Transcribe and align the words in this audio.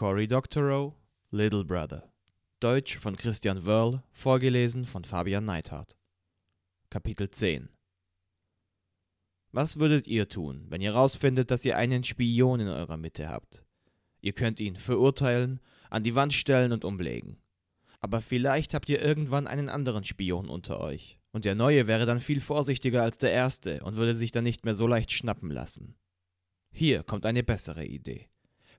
Cory 0.00 0.26
Doctorow, 0.26 0.94
Little 1.30 1.62
Brother. 1.62 2.10
Deutsch 2.58 2.96
von 2.96 3.18
Christian 3.18 3.66
Wörl, 3.66 4.02
vorgelesen 4.12 4.86
von 4.86 5.04
Fabian 5.04 5.44
Neithardt. 5.44 5.94
Kapitel 6.88 7.30
10 7.30 7.68
Was 9.52 9.78
würdet 9.78 10.06
ihr 10.06 10.26
tun, 10.26 10.64
wenn 10.70 10.80
ihr 10.80 10.94
rausfindet, 10.94 11.50
dass 11.50 11.66
ihr 11.66 11.76
einen 11.76 12.02
Spion 12.02 12.60
in 12.60 12.68
eurer 12.68 12.96
Mitte 12.96 13.28
habt? 13.28 13.66
Ihr 14.22 14.32
könnt 14.32 14.58
ihn 14.58 14.76
verurteilen, 14.76 15.60
an 15.90 16.02
die 16.02 16.14
Wand 16.14 16.32
stellen 16.32 16.72
und 16.72 16.86
umlegen. 16.86 17.36
Aber 17.98 18.22
vielleicht 18.22 18.72
habt 18.72 18.88
ihr 18.88 19.02
irgendwann 19.02 19.46
einen 19.46 19.68
anderen 19.68 20.04
Spion 20.04 20.48
unter 20.48 20.80
euch, 20.80 21.18
und 21.30 21.44
der 21.44 21.54
neue 21.54 21.86
wäre 21.86 22.06
dann 22.06 22.20
viel 22.20 22.40
vorsichtiger 22.40 23.02
als 23.02 23.18
der 23.18 23.32
erste 23.32 23.84
und 23.84 23.96
würde 23.96 24.16
sich 24.16 24.32
dann 24.32 24.44
nicht 24.44 24.64
mehr 24.64 24.76
so 24.76 24.86
leicht 24.86 25.12
schnappen 25.12 25.50
lassen. 25.50 25.94
Hier 26.72 27.02
kommt 27.02 27.26
eine 27.26 27.42
bessere 27.42 27.84
Idee. 27.84 28.29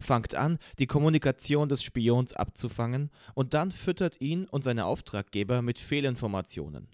Fangt 0.01 0.35
an, 0.35 0.57
die 0.79 0.87
Kommunikation 0.87 1.69
des 1.69 1.83
Spions 1.83 2.33
abzufangen 2.33 3.11
und 3.35 3.53
dann 3.53 3.71
füttert 3.71 4.19
ihn 4.19 4.45
und 4.45 4.63
seine 4.63 4.85
Auftraggeber 4.85 5.61
mit 5.61 5.79
Fehlinformationen. 5.79 6.89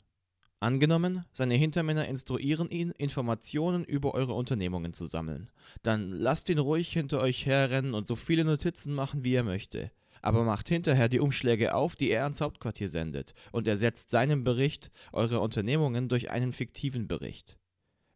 Angenommen, 0.60 1.24
seine 1.32 1.54
Hintermänner 1.54 2.08
instruieren 2.08 2.70
ihn, 2.72 2.92
Informationen 2.92 3.86
über 3.86 4.16
eure 4.16 4.34
Unternehmungen 4.34 4.94
zu 4.94 5.06
sammeln. 5.06 5.52
Dann 5.84 6.12
lasst 6.12 6.50
ihn 6.50 6.58
ruhig 6.58 6.92
hinter 6.92 7.20
euch 7.20 7.46
herrennen 7.46 7.94
und 7.94 8.08
so 8.08 8.16
viele 8.16 8.44
Notizen 8.44 8.94
machen, 8.94 9.24
wie 9.24 9.36
er 9.36 9.44
möchte. 9.44 9.92
Aber 10.24 10.44
macht 10.44 10.68
hinterher 10.68 11.10
die 11.10 11.20
Umschläge 11.20 11.76
auf, 11.76 11.96
die 11.96 12.10
er 12.10 12.24
ans 12.24 12.42
Hauptquartier 12.42 12.88
sendet, 12.88 13.36
und 13.52 13.68
ersetzt 13.68 14.10
seinen 14.10 14.44
Bericht 14.44 14.92
eurer 15.14 15.42
Unternehmungen 15.42 16.10
durch 16.10 16.32
einen 16.32 16.52
fiktiven 16.52 17.08
Bericht. 17.08 17.60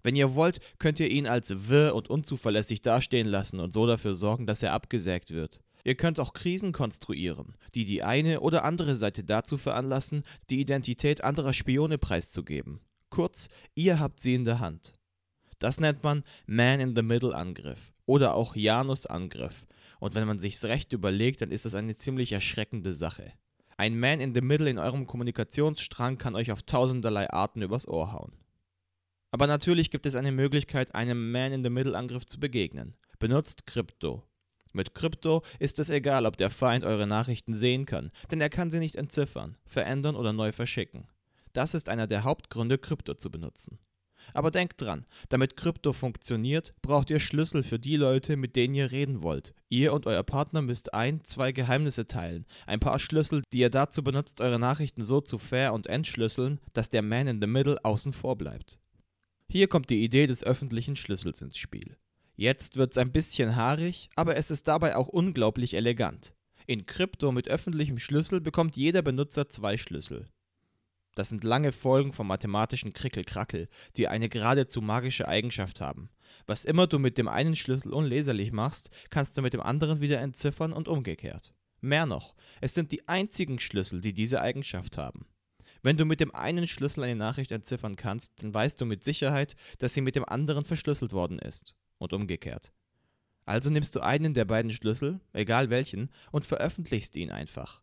Wenn 0.04 0.16
ihr 0.16 0.36
wollt, 0.36 0.60
könnt 0.80 1.00
ihr 1.00 1.10
ihn 1.10 1.28
als 1.28 1.70
wirr 1.70 1.96
und 1.96 2.10
unzuverlässig 2.10 2.82
dastehen 2.82 3.28
lassen 3.28 3.60
und 3.60 3.74
so 3.74 3.86
dafür 3.88 4.16
sorgen, 4.16 4.48
dass 4.48 4.64
er 4.64 4.74
abgesägt 4.74 5.32
wird. 5.32 5.62
Ihr 5.84 5.96
könnt 5.96 6.20
auch 6.20 6.34
Krisen 6.34 6.74
konstruieren, 6.74 7.56
die 7.74 7.86
die 7.86 8.04
eine 8.04 8.42
oder 8.42 8.64
andere 8.64 8.96
Seite 8.96 9.24
dazu 9.24 9.58
veranlassen, 9.58 10.24
die 10.50 10.62
Identität 10.62 11.24
anderer 11.24 11.54
Spione 11.54 11.98
preiszugeben. 11.98 12.82
Kurz, 13.10 13.50
ihr 13.76 14.00
habt 14.00 14.22
sie 14.22 14.36
in 14.36 14.46
der 14.46 14.60
Hand. 14.60 14.94
Das 15.60 15.80
nennt 15.80 16.04
man 16.04 16.24
Man-in-the-Middle-Angriff 16.48 17.94
oder 18.06 18.36
auch 18.36 18.56
Janus-Angriff. 18.56 19.66
Und 20.00 20.16
wenn 20.16 20.28
man 20.28 20.40
sich's 20.40 20.66
recht 20.66 20.94
überlegt, 20.94 21.42
dann 21.42 21.52
ist 21.52 21.66
das 21.66 21.76
eine 21.76 21.96
ziemlich 21.96 22.32
erschreckende 22.32 22.94
Sache. 22.94 23.34
Ein 23.78 24.00
Man-in-the-Middle 24.00 24.70
in 24.70 24.80
eurem 24.80 25.06
Kommunikationsstrang 25.06 26.18
kann 26.18 26.36
euch 26.36 26.52
auf 26.52 26.64
tausenderlei 26.64 27.30
Arten 27.30 27.62
übers 27.62 27.88
Ohr 27.88 28.12
hauen. 28.12 28.34
Aber 29.32 29.48
natürlich 29.48 29.90
gibt 29.90 30.06
es 30.06 30.16
eine 30.16 30.32
Möglichkeit, 30.32 30.94
einem 30.94 31.32
Man-in-the-Middle-Angriff 31.32 32.26
zu 32.26 32.40
begegnen. 32.40 32.96
Benutzt 33.18 33.66
Krypto. 33.66 34.24
Mit 34.74 34.94
Krypto 34.94 35.44
ist 35.60 35.80
es 35.80 35.90
egal, 35.90 36.26
ob 36.26 36.38
der 36.38 36.50
Feind 36.50 36.86
eure 36.86 37.08
Nachrichten 37.08 37.54
sehen 37.54 37.86
kann, 37.86 38.12
denn 38.30 38.42
er 38.42 38.50
kann 38.50 38.72
sie 38.72 38.80
nicht 38.80 38.96
entziffern, 38.96 39.58
verändern 39.66 40.16
oder 40.16 40.34
neu 40.34 40.52
verschicken. 40.52 41.08
Das 41.54 41.74
ist 41.74 41.90
einer 41.90 42.08
der 42.08 42.24
Hauptgründe, 42.24 42.78
Krypto 42.78 43.14
zu 43.16 43.30
benutzen. 43.30 43.80
Aber 44.34 44.52
denkt 44.52 44.82
dran, 44.82 45.06
damit 45.30 45.58
Krypto 45.58 45.94
funktioniert, 45.94 46.74
braucht 46.82 47.10
ihr 47.10 47.20
Schlüssel 47.20 47.64
für 47.64 47.80
die 47.80 47.98
Leute, 47.98 48.38
mit 48.38 48.56
denen 48.56 48.76
ihr 48.76 48.92
reden 48.92 49.24
wollt. 49.24 49.54
Ihr 49.68 49.94
und 49.94 50.06
euer 50.06 50.24
Partner 50.24 50.62
müsst 50.62 50.94
ein, 50.94 51.24
zwei 51.24 51.52
Geheimnisse 51.52 52.06
teilen, 52.06 52.46
ein 52.66 52.80
paar 52.80 53.00
Schlüssel, 53.00 53.44
die 53.52 53.60
ihr 53.60 53.70
dazu 53.70 54.04
benutzt, 54.04 54.40
eure 54.40 54.60
Nachrichten 54.60 55.06
so 55.06 55.22
zu 55.22 55.38
fair 55.38 55.74
und 55.74 55.88
entschlüsseln, 55.88 56.60
dass 56.74 56.90
der 56.90 57.02
Man 57.02 57.28
in 57.28 57.42
the 57.42 57.48
Middle 57.48 57.84
außen 57.84 58.14
vor 58.14 58.38
bleibt. 58.38 58.81
Hier 59.52 59.68
kommt 59.68 59.90
die 59.90 60.02
Idee 60.02 60.28
des 60.28 60.46
öffentlichen 60.46 60.96
Schlüssels 60.96 61.42
ins 61.42 61.58
Spiel. 61.58 61.98
Jetzt 62.38 62.78
wird's 62.78 62.98
ein 62.98 63.12
bisschen 63.12 63.58
haarig, 63.58 64.08
aber 64.16 64.38
es 64.38 64.50
ist 64.50 64.70
dabei 64.70 64.96
auch 64.96 65.10
unglaublich 65.10 65.74
elegant. 65.74 66.34
In 66.68 66.86
Krypto 66.86 67.34
mit 67.34 67.50
öffentlichem 67.50 68.00
Schlüssel 68.00 68.40
bekommt 68.40 68.78
jeder 68.78 69.02
Benutzer 69.02 69.50
zwei 69.50 69.78
Schlüssel. 69.78 70.30
Das 71.16 71.28
sind 71.28 71.44
lange 71.44 71.74
Folgen 71.74 72.14
vom 72.14 72.28
mathematischen 72.28 72.94
Krickelkrackel, 72.94 73.68
die 73.98 74.08
eine 74.08 74.30
geradezu 74.30 74.80
magische 74.82 75.28
Eigenschaft 75.28 75.82
haben. 75.82 76.10
Was 76.48 76.64
immer 76.64 76.88
du 76.88 76.98
mit 76.98 77.18
dem 77.18 77.28
einen 77.28 77.58
Schlüssel 77.58 77.92
unleserlich 77.92 78.54
machst, 78.54 78.90
kannst 79.10 79.38
du 79.38 79.42
mit 79.42 79.52
dem 79.52 79.60
anderen 79.60 80.00
wieder 80.00 80.22
entziffern 80.22 80.72
und 80.72 80.88
umgekehrt. 80.88 81.54
Mehr 81.82 82.06
noch, 82.06 82.36
es 82.62 82.74
sind 82.74 82.94
die 82.94 83.06
einzigen 83.10 83.60
Schlüssel, 83.60 84.00
die 84.00 84.14
diese 84.14 84.40
Eigenschaft 84.40 84.98
haben. 84.98 85.26
Wenn 85.84 85.98
du 85.98 86.06
mit 86.06 86.20
dem 86.20 86.34
einen 86.34 86.68
Schlüssel 86.68 87.04
eine 87.04 87.16
Nachricht 87.16 87.52
entziffern 87.52 87.96
kannst, 87.96 88.42
dann 88.42 88.54
weißt 88.54 88.80
du 88.80 88.86
mit 88.86 89.04
Sicherheit, 89.04 89.56
dass 89.80 89.94
sie 89.94 90.02
mit 90.02 90.16
dem 90.16 90.26
anderen 90.26 90.66
verschlüsselt 90.66 91.12
worden 91.12 91.40
ist. 91.40 91.76
Und 91.98 92.14
umgekehrt. 92.14 92.74
Also 93.46 93.70
nimmst 93.70 93.96
du 93.96 94.00
einen 94.00 94.34
der 94.34 94.46
beiden 94.46 94.72
Schlüssel, 94.72 95.20
egal 95.34 95.70
welchen, 95.70 96.10
und 96.32 96.46
veröffentlichst 96.46 97.16
ihn 97.16 97.32
einfach. 97.32 97.82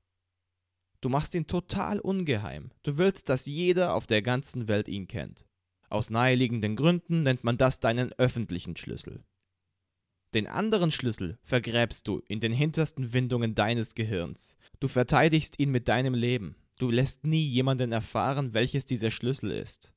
Du 1.00 1.08
machst 1.08 1.34
ihn 1.34 1.46
total 1.46 2.00
ungeheim. 2.00 2.70
Du 2.82 2.98
willst, 2.98 3.28
dass 3.28 3.46
jeder 3.46 3.94
auf 3.94 4.06
der 4.06 4.22
ganzen 4.22 4.66
Welt 4.66 4.88
ihn 4.88 5.06
kennt. 5.06 5.44
Aus 5.90 6.10
naheliegenden 6.10 6.76
Gründen 6.76 7.22
nennt 7.22 7.44
man 7.44 7.56
das 7.56 7.80
deinen 7.80 8.12
öffentlichen 8.14 8.76
Schlüssel. 8.76 9.24
Den 10.34 10.46
anderen 10.46 10.90
Schlüssel 10.90 11.38
vergräbst 11.42 12.06
du 12.06 12.20
in 12.28 12.40
den 12.40 12.52
hintersten 12.52 13.12
Windungen 13.12 13.54
deines 13.54 13.94
Gehirns. 13.94 14.58
Du 14.80 14.88
verteidigst 14.88 15.58
ihn 15.58 15.70
mit 15.70 15.88
deinem 15.88 16.14
Leben. 16.14 16.56
Du 16.78 16.90
lässt 16.90 17.26
nie 17.26 17.44
jemanden 17.44 17.90
erfahren, 17.90 18.54
welches 18.54 18.86
dieser 18.86 19.10
Schlüssel 19.10 19.50
ist. 19.50 19.92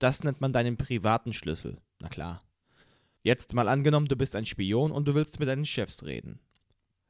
Das 0.00 0.24
nennt 0.24 0.40
man 0.40 0.52
deinen 0.52 0.76
privaten 0.76 1.32
Schlüssel. 1.32 1.80
Na 2.00 2.08
klar. 2.08 2.42
Jetzt 3.22 3.54
mal 3.54 3.68
angenommen, 3.68 4.08
du 4.08 4.16
bist 4.16 4.36
ein 4.36 4.44
Spion 4.44 4.90
und 4.90 5.06
du 5.06 5.14
willst 5.14 5.38
mit 5.38 5.48
deinen 5.48 5.64
Chefs 5.64 6.04
reden. 6.04 6.40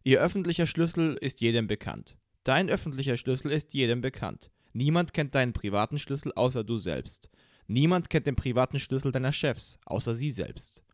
Ihr 0.04 0.20
öffentlicher 0.20 0.66
Schlüssel 0.66 1.16
ist 1.20 1.40
jedem 1.40 1.66
bekannt. 1.66 2.16
Dein 2.44 2.68
öffentlicher 2.68 3.16
Schlüssel 3.16 3.50
ist 3.50 3.74
jedem 3.74 4.02
bekannt. 4.02 4.50
Niemand 4.72 5.14
kennt 5.14 5.34
deinen 5.34 5.52
privaten 5.52 5.98
Schlüssel 5.98 6.32
außer 6.36 6.62
du 6.62 6.76
selbst. 6.76 7.30
Niemand 7.66 8.10
kennt 8.10 8.26
den 8.26 8.36
privaten 8.36 8.78
Schlüssel 8.78 9.12
deiner 9.12 9.32
Chefs 9.32 9.78
außer 9.86 10.14
sie 10.14 10.30
selbst. 10.30 10.84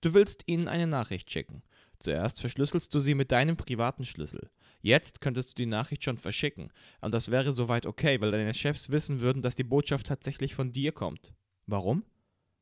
Du 0.00 0.14
willst 0.14 0.42
ihnen 0.46 0.66
eine 0.66 0.86
Nachricht 0.86 1.30
schicken. 1.30 1.62
Zuerst 1.98 2.40
verschlüsselst 2.40 2.92
du 2.94 3.00
sie 3.00 3.14
mit 3.14 3.30
deinem 3.30 3.56
privaten 3.56 4.06
Schlüssel. 4.06 4.50
Jetzt 4.82 5.20
könntest 5.20 5.50
du 5.50 5.54
die 5.54 5.66
Nachricht 5.66 6.04
schon 6.04 6.18
verschicken, 6.18 6.72
und 7.00 7.12
das 7.12 7.30
wäre 7.30 7.52
soweit 7.52 7.86
okay, 7.86 8.20
weil 8.20 8.30
deine 8.30 8.54
Chefs 8.54 8.90
wissen 8.90 9.20
würden, 9.20 9.42
dass 9.42 9.54
die 9.54 9.64
Botschaft 9.64 10.06
tatsächlich 10.06 10.54
von 10.54 10.72
dir 10.72 10.92
kommt. 10.92 11.34
Warum? 11.66 12.04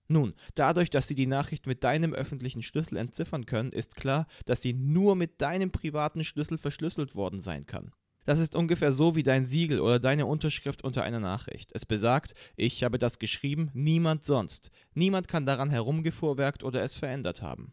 Nun, 0.08 0.34
dadurch, 0.54 0.88
dass 0.88 1.06
sie 1.06 1.14
die 1.14 1.26
Nachricht 1.26 1.66
mit 1.66 1.84
deinem 1.84 2.14
öffentlichen 2.14 2.62
Schlüssel 2.62 2.96
entziffern 2.96 3.44
können, 3.44 3.72
ist 3.72 3.94
klar, 3.94 4.26
dass 4.46 4.62
sie 4.62 4.72
nur 4.72 5.16
mit 5.16 5.40
deinem 5.42 5.70
privaten 5.70 6.24
Schlüssel 6.24 6.56
verschlüsselt 6.56 7.14
worden 7.14 7.40
sein 7.40 7.66
kann. 7.66 7.92
Das 8.24 8.38
ist 8.38 8.54
ungefähr 8.54 8.92
so 8.92 9.16
wie 9.16 9.22
dein 9.22 9.46
Siegel 9.46 9.80
oder 9.80 9.98
deine 9.98 10.26
Unterschrift 10.26 10.84
unter 10.84 11.02
einer 11.02 11.20
Nachricht. 11.20 11.70
Es 11.72 11.86
besagt, 11.86 12.34
ich 12.56 12.84
habe 12.84 12.98
das 12.98 13.18
geschrieben, 13.18 13.70
niemand 13.72 14.24
sonst. 14.24 14.70
Niemand 14.94 15.28
kann 15.28 15.46
daran 15.46 15.70
herumgefuhrwerkt 15.70 16.64
oder 16.64 16.82
es 16.82 16.94
verändert 16.94 17.42
haben. 17.42 17.72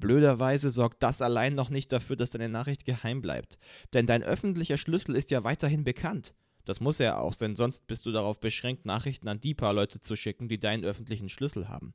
Blöderweise 0.00 0.70
sorgt 0.70 1.02
das 1.02 1.22
allein 1.22 1.54
noch 1.54 1.70
nicht 1.70 1.92
dafür, 1.92 2.16
dass 2.16 2.30
deine 2.30 2.48
Nachricht 2.48 2.84
geheim 2.84 3.20
bleibt. 3.20 3.58
Denn 3.92 4.06
dein 4.06 4.22
öffentlicher 4.22 4.78
Schlüssel 4.78 5.14
ist 5.14 5.30
ja 5.30 5.44
weiterhin 5.44 5.84
bekannt. 5.84 6.34
Das 6.64 6.80
muss 6.80 7.00
er 7.00 7.20
auch, 7.20 7.34
denn 7.34 7.56
sonst 7.56 7.86
bist 7.86 8.06
du 8.06 8.12
darauf 8.12 8.40
beschränkt, 8.40 8.86
Nachrichten 8.86 9.28
an 9.28 9.40
die 9.40 9.54
paar 9.54 9.72
Leute 9.72 10.00
zu 10.00 10.16
schicken, 10.16 10.48
die 10.48 10.58
deinen 10.58 10.84
öffentlichen 10.84 11.28
Schlüssel 11.28 11.68
haben. 11.68 11.94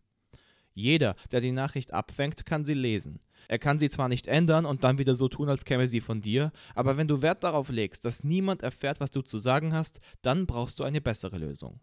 Jeder, 0.73 1.15
der 1.31 1.41
die 1.41 1.53
Nachricht 1.53 1.93
abfängt, 1.93 2.45
kann 2.45 2.65
sie 2.65 2.73
lesen. 2.73 3.19
Er 3.47 3.59
kann 3.59 3.79
sie 3.79 3.89
zwar 3.89 4.09
nicht 4.09 4.27
ändern 4.27 4.65
und 4.65 4.83
dann 4.83 4.97
wieder 4.97 5.15
so 5.15 5.29
tun, 5.29 5.49
als 5.49 5.65
käme 5.65 5.87
sie 5.87 6.01
von 6.01 6.21
dir, 6.21 6.51
aber 6.73 6.97
wenn 6.97 7.07
du 7.07 7.21
Wert 7.21 7.43
darauf 7.43 7.69
legst, 7.69 8.05
dass 8.05 8.23
niemand 8.23 8.61
erfährt, 8.61 8.99
was 8.99 9.11
du 9.11 9.21
zu 9.21 9.37
sagen 9.37 9.73
hast, 9.73 9.99
dann 10.21 10.45
brauchst 10.45 10.79
du 10.79 10.83
eine 10.83 11.01
bessere 11.01 11.37
Lösung. 11.37 11.79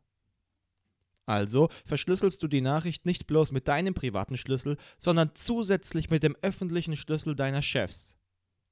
Also 1.32 1.70
verschlüsselst 1.86 2.42
du 2.42 2.46
die 2.46 2.60
Nachricht 2.60 3.06
nicht 3.06 3.26
bloß 3.26 3.52
mit 3.52 3.66
deinem 3.66 3.94
privaten 3.94 4.36
Schlüssel, 4.36 4.76
sondern 4.98 5.30
zusätzlich 5.32 6.10
mit 6.10 6.22
dem 6.22 6.36
öffentlichen 6.42 6.94
Schlüssel 6.94 7.34
deiner 7.34 7.62
Chefs. 7.62 8.18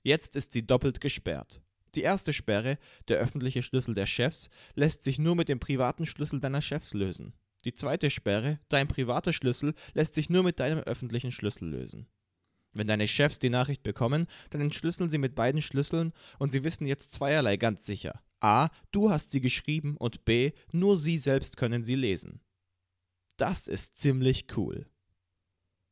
Jetzt 0.03 0.37
ist 0.37 0.53
sie 0.53 0.66
doppelt 0.66 1.01
gesperrt. 1.01 1.62
Die 1.95 2.03
erste 2.03 2.34
Sperre, 2.34 2.77
der 3.09 3.16
öffentliche 3.16 3.62
Schlüssel 3.62 3.95
der 3.95 4.04
Chefs, 4.04 4.51
lässt 4.74 5.04
sich 5.04 5.18
nur 5.18 5.36
mit 5.36 5.48
dem 5.48 5.59
privaten 5.59 6.04
Schlüssel 6.04 6.39
deiner 6.39 6.60
Chefs 6.60 6.92
lösen. 6.92 7.33
Die 7.65 7.72
zweite 7.72 8.10
Sperre, 8.10 8.60
dein 8.68 8.89
privater 8.89 9.33
Schlüssel, 9.33 9.72
lässt 9.95 10.15
sich 10.15 10.28
nur 10.28 10.42
mit 10.42 10.60
deinem 10.60 10.80
öffentlichen 10.80 11.33
Schlüssel 11.33 11.66
lösen. 11.66 12.09
Wenn 12.74 12.89
deine 12.89 13.09
Chefs 13.09 13.39
die 13.39 13.48
Nachricht 13.48 13.83
bekommen, 13.83 14.27
dann 14.51 14.60
entschlüsseln 14.60 15.09
sie 15.09 15.16
mit 15.16 15.34
beiden 15.34 15.63
Schlüsseln 15.63 16.13
und 16.39 16.53
sie 16.53 16.63
wissen 16.63 16.86
jetzt 16.86 17.13
zweierlei 17.13 17.56
ganz 17.56 17.86
sicher. 17.86 18.21
A. 18.41 18.68
Du 18.92 19.10
hast 19.10 19.30
sie 19.30 19.41
geschrieben 19.41 19.97
und 19.97 20.27
B. 20.27 20.53
Nur 20.72 20.98
sie 20.98 21.16
selbst 21.16 21.56
können 21.56 21.84
sie 21.84 21.95
lesen. 21.95 22.42
Das 23.41 23.69
ist 23.69 23.97
ziemlich 23.97 24.48
cool. 24.59 24.84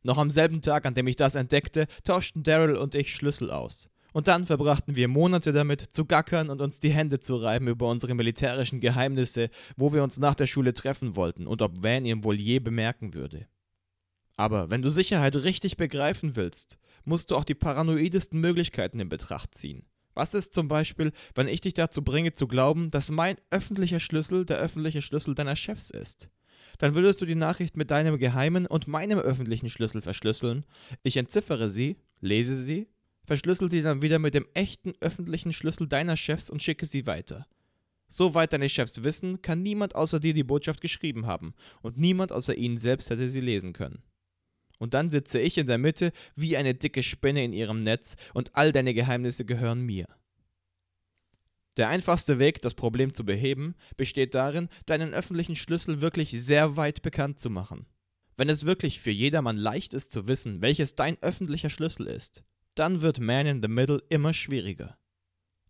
Noch 0.03 0.19
am 0.19 0.29
selben 0.29 0.61
Tag, 0.61 0.85
an 0.85 0.93
dem 0.93 1.07
ich 1.07 1.17
das 1.17 1.35
entdeckte, 1.35 1.87
tauschten 2.05 2.43
Daryl 2.43 2.77
und 2.77 2.95
ich 2.95 3.15
Schlüssel 3.15 3.51
aus. 3.51 3.89
Und 4.13 4.29
dann 4.29 4.45
verbrachten 4.45 4.97
wir 4.97 5.09
Monate 5.09 5.55
damit, 5.55 5.81
zu 5.81 6.05
gackern 6.05 6.51
und 6.51 6.61
uns 6.61 6.79
die 6.79 6.91
Hände 6.91 7.21
zu 7.21 7.37
reiben 7.37 7.67
über 7.69 7.89
unsere 7.89 8.15
militärischen 8.15 8.81
Geheimnisse, 8.81 9.49
wo 9.79 9.95
wir 9.95 10.03
uns 10.03 10.19
nach 10.19 10.35
der 10.35 10.47
Schule 10.47 10.75
treffen 10.75 11.17
wollten 11.17 11.47
und 11.47 11.63
ob 11.63 11.83
Van 11.83 12.05
ihn 12.05 12.23
wohl 12.23 12.39
je 12.39 12.59
bemerken 12.59 13.15
würde. 13.15 13.47
Aber 14.37 14.69
wenn 14.69 14.83
du 14.83 14.91
Sicherheit 14.91 15.35
richtig 15.37 15.79
begreifen 15.79 16.37
willst, 16.37 16.79
musst 17.05 17.31
du 17.31 17.35
auch 17.35 17.45
die 17.45 17.55
paranoidesten 17.55 18.41
Möglichkeiten 18.41 19.01
in 19.01 19.09
Betracht 19.09 19.55
ziehen. 19.55 19.87
Was 20.13 20.35
ist 20.35 20.53
zum 20.53 20.69
Beispiel, 20.69 21.13
wenn 21.35 21.49
ich 21.49 21.63
dich 21.63 21.73
dazu 21.73 22.05
bringe 22.05 22.35
zu 22.35 22.47
glauben, 22.47 22.91
dass 22.91 23.11
mein 23.11 23.37
öffentlicher 23.49 24.01
Schlüssel 24.01 24.45
der 24.45 24.59
öffentliche 24.59 25.01
Schlüssel 25.01 25.35
deiner 25.35 25.57
Chefs 25.57 25.89
ist? 25.89 26.31
Dann 26.79 26.95
würdest 26.95 27.21
du 27.21 27.27
die 27.27 27.35
Nachricht 27.35 27.77
mit 27.77 27.91
deinem 27.91 28.19
geheimen 28.19 28.67
und 28.67 28.89
meinem 28.89 29.19
öffentlichen 29.19 29.69
Schlüssel 29.69 30.01
verschlüsseln. 30.01 30.65
Ich 31.03 31.17
entziffere 31.17 31.69
sie, 31.69 31.97
lese 32.21 32.57
sie, 32.57 32.89
verschlüssel 33.25 33.71
sie 33.71 33.83
dann 33.83 34.01
wieder 34.01 34.19
mit 34.19 34.35
dem 34.35 34.47
echten 34.55 34.95
öffentlichen 35.01 35.53
Schlüssel 35.53 35.89
deiner 35.89 36.17
Chefs 36.17 36.49
und 36.51 36.63
schicke 36.63 36.87
sie 36.87 37.07
weiter. 37.07 37.47
Soweit 38.09 38.53
deine 38.53 38.69
Chefs 38.69 39.05
wissen, 39.05 39.43
kann 39.43 39.63
niemand 39.63 39.95
außer 39.95 40.19
dir 40.19 40.33
die 40.33 40.45
Botschaft 40.45 40.81
geschrieben 40.81 41.27
haben, 41.27 41.53
und 41.83 41.99
niemand 41.99 42.33
außer 42.33 42.55
ihnen 42.55 42.79
selbst 42.79 43.11
hätte 43.11 43.29
sie 43.29 43.43
lesen 43.43 43.75
können. 43.75 44.03
Und 44.79 44.95
dann 44.95 45.11
sitze 45.11 45.41
ich 45.41 45.59
in 45.59 45.67
der 45.67 45.77
Mitte 45.77 46.13
wie 46.35 46.57
eine 46.57 46.75
dicke 46.75 47.03
Spinne 47.03 47.45
in 47.45 47.53
ihrem 47.53 47.83
Netz, 47.83 48.17
und 48.33 48.55
all 48.55 48.73
deine 48.73 48.95
Geheimnisse 48.95 49.45
gehören 49.45 49.83
mir. 49.85 50.07
Der 51.79 51.89
einfachste 51.89 52.41
Weg, 52.41 52.61
das 52.61 52.75
Problem 52.75 53.15
zu 53.15 53.25
beheben, 53.25 53.77
besteht 53.97 54.35
darin, 54.35 54.69
deinen 54.87 55.15
öffentlichen 55.15 55.55
Schlüssel 55.55 56.01
wirklich 56.01 56.31
sehr 56.33 56.77
weit 56.77 57.03
bekannt 57.03 57.39
zu 57.39 57.51
machen. 57.51 57.87
Wenn 58.37 58.49
es 58.49 58.67
wirklich 58.67 59.01
für 59.01 59.13
jedermann 59.13 59.57
leicht 59.57 59.95
ist 59.95 60.11
zu 60.11 60.27
wissen, 60.27 60.61
welches 60.61 60.97
dein 60.97 61.23
öffentlicher 61.23 61.71
Schlüssel 61.71 62.09
ist, 62.09 62.43
dann 62.75 63.01
wird 63.01 63.21
Man 63.21 63.47
in 63.47 63.63
the 63.63 63.69
Middle 63.69 64.03
immer 64.09 64.35
schwieriger. 64.35 64.99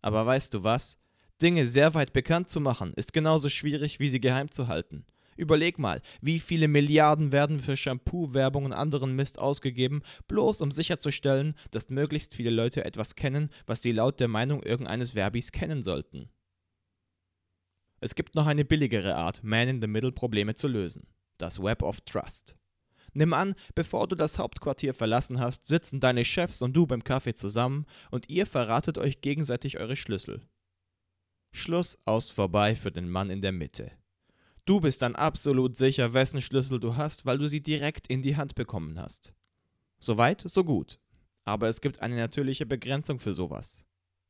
Aber 0.01 0.25
weißt 0.25 0.53
du 0.55 0.63
was? 0.63 0.97
Dinge 1.43 1.67
sehr 1.67 1.93
weit 1.93 2.11
bekannt 2.11 2.49
zu 2.49 2.59
machen, 2.59 2.93
ist 2.95 3.13
genauso 3.13 3.47
schwierig, 3.47 3.99
wie 3.99 4.09
sie 4.09 4.19
geheim 4.19 4.49
zu 4.49 4.67
halten. 4.67 5.05
Überleg 5.39 5.79
mal, 5.79 6.01
wie 6.19 6.37
viele 6.37 6.67
Milliarden 6.67 7.31
werden 7.31 7.59
für 7.59 7.77
Shampoo-Werbung 7.77 8.65
und 8.65 8.73
anderen 8.73 9.15
Mist 9.15 9.39
ausgegeben, 9.39 10.01
bloß 10.27 10.59
um 10.59 10.69
sicherzustellen, 10.69 11.55
dass 11.71 11.89
möglichst 11.89 12.33
viele 12.33 12.49
Leute 12.49 12.83
etwas 12.83 13.15
kennen, 13.15 13.49
was 13.65 13.81
sie 13.81 13.93
laut 13.93 14.19
der 14.19 14.27
Meinung 14.27 14.61
irgendeines 14.61 15.11
Verbis 15.11 15.53
kennen 15.53 15.81
sollten. 15.81 16.27
Es 18.01 18.15
gibt 18.15 18.35
noch 18.35 18.47
eine 18.47 18.65
billigere 18.65 19.15
Art, 19.15 19.41
Man-in-the-Middle-Probleme 19.41 20.55
zu 20.55 20.67
lösen. 20.67 21.07
Das 21.37 21.63
Web 21.63 21.83
of 21.83 22.01
Trust. 22.01 22.57
Nimm 23.13 23.31
an, 23.31 23.55
bevor 23.75 24.09
du 24.09 24.17
das 24.17 24.39
Hauptquartier 24.39 24.93
verlassen 24.93 25.39
hast, 25.39 25.65
sitzen 25.65 26.01
deine 26.01 26.25
Chefs 26.25 26.61
und 26.61 26.73
du 26.73 26.85
beim 26.85 27.05
Kaffee 27.05 27.35
zusammen 27.35 27.85
und 28.11 28.29
ihr 28.29 28.45
verratet 28.45 28.97
euch 28.97 29.21
gegenseitig 29.21 29.79
eure 29.79 29.95
Schlüssel. 29.95 30.41
Schluss 31.53 31.97
aus 32.03 32.29
vorbei 32.29 32.75
für 32.75 32.91
den 32.91 33.09
Mann 33.09 33.29
in 33.29 33.41
der 33.41 33.53
Mitte. 33.53 33.98
Du 34.69 34.79
bist 34.79 35.01
dann 35.01 35.15
absolut 35.15 35.77
sicher, 35.77 36.13
wessen 36.13 36.43
Schlüssel 36.43 36.79
du 36.79 36.95
hast, 36.95 37.25
weil 37.25 37.39
du 37.39 37.47
sie 37.47 37.63
direkt 37.63 38.05
in 38.05 38.21
die 38.21 38.37
Hand 38.37 38.53
bekommen 38.53 38.99
hast. 38.99 39.33
Soweit, 39.97 40.43
so 40.45 40.63
gut. 40.63 40.99
Aber 41.43 41.69
es 41.69 41.81
gibt 41.81 42.01
eine 42.01 42.15
natürliche 42.15 42.67
Begrenzung 42.67 43.19
für 43.19 43.33
sowas. 43.33 43.83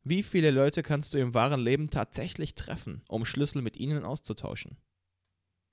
Wie 0.05 0.23
viele 0.23 0.51
Leute 0.51 0.81
kannst 0.81 1.13
du 1.13 1.17
im 1.17 1.33
wahren 1.33 1.59
Leben 1.59 1.89
tatsächlich 1.89 2.55
treffen, 2.55 3.01
um 3.09 3.25
Schlüssel 3.25 3.61
mit 3.61 3.75
ihnen 3.75 4.05
auszutauschen? 4.05 4.77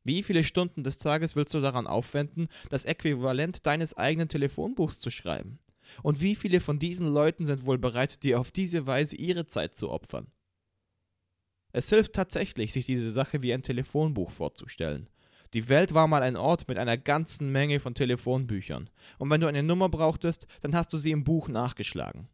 Wie 0.03 0.25
viele 0.25 0.43
Stunden 0.43 0.83
des 0.83 0.99
Tages 0.99 1.37
willst 1.37 1.55
du 1.55 1.61
daran 1.61 1.87
aufwenden, 1.87 2.49
das 2.69 2.87
Äquivalent 2.87 3.67
deines 3.67 3.97
eigenen 3.97 4.29
Telefonbuchs 4.29 4.99
zu 4.99 5.11
schreiben? 5.11 5.61
Und 6.03 6.21
wie 6.21 6.35
viele 6.35 6.59
von 6.59 6.81
diesen 6.81 7.07
Leuten 7.07 7.47
sind 7.47 7.67
wohl 7.67 7.79
bereit, 7.79 8.25
dir 8.25 8.41
auf 8.41 8.51
diese 8.51 8.85
Weise 8.85 9.15
ihre 9.15 9.47
Zeit 9.47 9.77
zu 9.77 9.91
opfern? 9.91 10.27
Es 11.73 11.89
hilft 11.91 12.15
tatsächlich, 12.15 12.73
sich 12.73 12.87
diese 12.87 13.11
Sache 13.11 13.43
wie 13.43 13.53
ein 13.53 13.63
Telefonbuch 13.63 14.31
vorzustellen. 14.31 15.09
Die 15.55 15.69
Welt 15.69 15.95
war 15.95 16.07
mal 16.07 16.23
ein 16.23 16.37
Ort 16.37 16.69
mit 16.69 16.79
einer 16.79 16.97
ganzen 16.97 17.51
Menge 17.53 17.81
von 17.81 17.95
Telefonbüchern, 17.95 18.91
und 19.19 19.31
wenn 19.31 19.41
du 19.41 19.47
eine 19.47 19.63
Nummer 19.63 19.89
brauchtest, 19.89 20.47
dann 20.61 20.75
hast 20.75 20.93
du 20.93 20.97
sie 20.97 21.13
im 21.13 21.25
Buch 21.25 21.49
nachgeschlagen. 21.49 22.29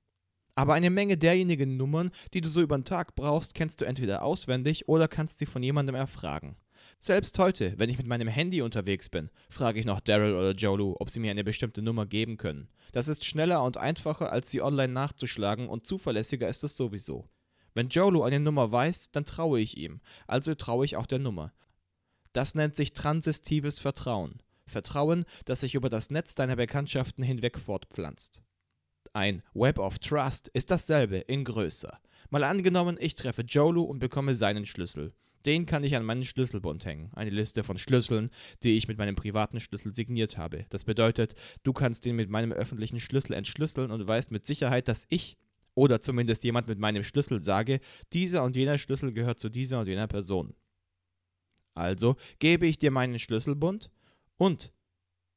Aber 0.55 0.75
eine 0.75 0.91
Menge 0.91 1.17
derjenigen 1.17 1.77
Nummern, 1.77 2.11
die 2.35 2.41
du 2.41 2.49
so 2.49 2.61
über 2.61 2.77
den 2.77 2.85
Tag 2.85 3.15
brauchst, 3.15 3.55
kennst 3.55 3.81
du 3.81 3.85
entweder 3.85 4.23
auswendig 4.23 4.89
oder 4.89 5.09
kannst 5.09 5.39
sie 5.39 5.47
von 5.47 5.63
jemandem 5.63 5.95
erfragen. 5.95 6.57
Selbst 7.01 7.39
heute, 7.39 7.75
wenn 7.79 7.91
ich 7.91 7.99
mit 7.99 8.07
meinem 8.07 8.29
Handy 8.29 8.63
unterwegs 8.63 9.09
bin, 9.09 9.31
frage 9.49 9.81
ich 9.81 9.87
noch 9.87 10.01
Daryl 10.01 10.35
oder 10.35 10.53
Jolu, 10.53 10.95
ob 10.99 11.11
sie 11.11 11.21
mir 11.21 11.31
eine 11.31 11.43
bestimmte 11.43 11.83
Nummer 11.83 12.07
geben 12.07 12.37
können. 12.37 12.69
Das 12.93 13.09
ist 13.09 13.25
schneller 13.25 13.63
und 13.65 13.77
einfacher, 13.77 14.31
als 14.31 14.51
sie 14.51 14.63
online 14.63 14.93
nachzuschlagen 14.93 15.69
und 15.69 15.87
zuverlässiger 15.87 16.49
ist 16.49 16.63
es 16.65 16.77
sowieso. 16.77 17.29
Wenn 17.75 17.89
Jolo 17.89 18.23
eine 18.23 18.41
Nummer 18.41 18.71
weiß, 18.71 19.11
dann 19.13 19.25
traue 19.25 19.61
ich 19.61 19.77
ihm, 19.77 20.01
also 20.27 20.55
traue 20.55 20.85
ich 20.85 20.97
auch 20.97 21.07
der 21.07 21.19
Nummer. 21.19 21.53
Das 22.33 22.55
nennt 22.55 22.77
sich 22.77 22.93
transistives 22.93 23.79
Vertrauen. 23.79 24.43
Vertrauen, 24.67 25.25
das 25.45 25.61
sich 25.61 25.75
über 25.75 25.91
das 25.91 26.11
Netz 26.11 26.35
deiner 26.35 26.57
Bekanntschaften 26.57 27.25
hinweg 27.25 27.59
fortpflanzt. 27.59 28.43
Ein 29.13 29.43
Web 29.53 29.79
of 29.79 29.99
Trust 29.99 30.49
ist 30.49 30.71
dasselbe 30.71 31.19
in 31.19 31.45
größer. 31.45 31.99
Mal 32.31 32.45
angenommen, 32.45 32.97
ich 32.99 33.15
treffe 33.15 33.43
Jolo 33.43 33.83
und 33.83 33.99
bekomme 33.99 34.35
seinen 34.35 34.65
Schlüssel. 34.65 35.13
Den 35.45 35.67
kann 35.67 35.85
ich 35.85 35.97
an 35.97 36.05
meinen 36.05 36.25
Schlüsselbund 36.25 36.85
hängen. 36.87 37.11
Eine 37.15 37.31
Liste 37.31 37.65
von 37.65 37.77
Schlüsseln, 37.77 38.31
die 38.63 38.79
ich 38.79 38.89
mit 38.89 38.97
meinem 38.97 39.17
privaten 39.17 39.61
Schlüssel 39.61 39.93
signiert 39.93 40.39
habe. 40.39 40.67
Das 40.71 40.85
bedeutet, 40.85 41.35
du 41.65 41.73
kannst 41.73 42.07
ihn 42.07 42.17
mit 42.17 42.31
meinem 42.31 42.53
öffentlichen 42.53 43.01
Schlüssel 43.01 43.35
entschlüsseln 43.35 43.91
und 43.91 44.07
weißt 44.07 44.31
mit 44.31 44.47
Sicherheit, 44.47 44.89
dass 44.89 45.07
ich 45.11 45.37
oder 45.75 46.01
zumindest 46.01 46.45
jemand 46.45 46.69
mit 46.69 46.79
meinem 46.79 47.05
Schlüssel 47.05 47.43
sage, 47.43 47.81
dieser 48.13 48.45
und 48.45 48.57
jener 48.57 48.79
Schlüssel 48.79 49.13
gehört 49.13 49.39
zu 49.39 49.49
dieser 49.49 49.81
und 49.81 49.89
jener 49.89 50.07
Person. 50.07 50.55
Also 51.75 52.17
gebe 52.39 52.67
ich 52.67 52.79
dir 52.79 52.91
meinen 52.91 53.19
Schlüsselbund 53.19 53.91
und 54.37 54.73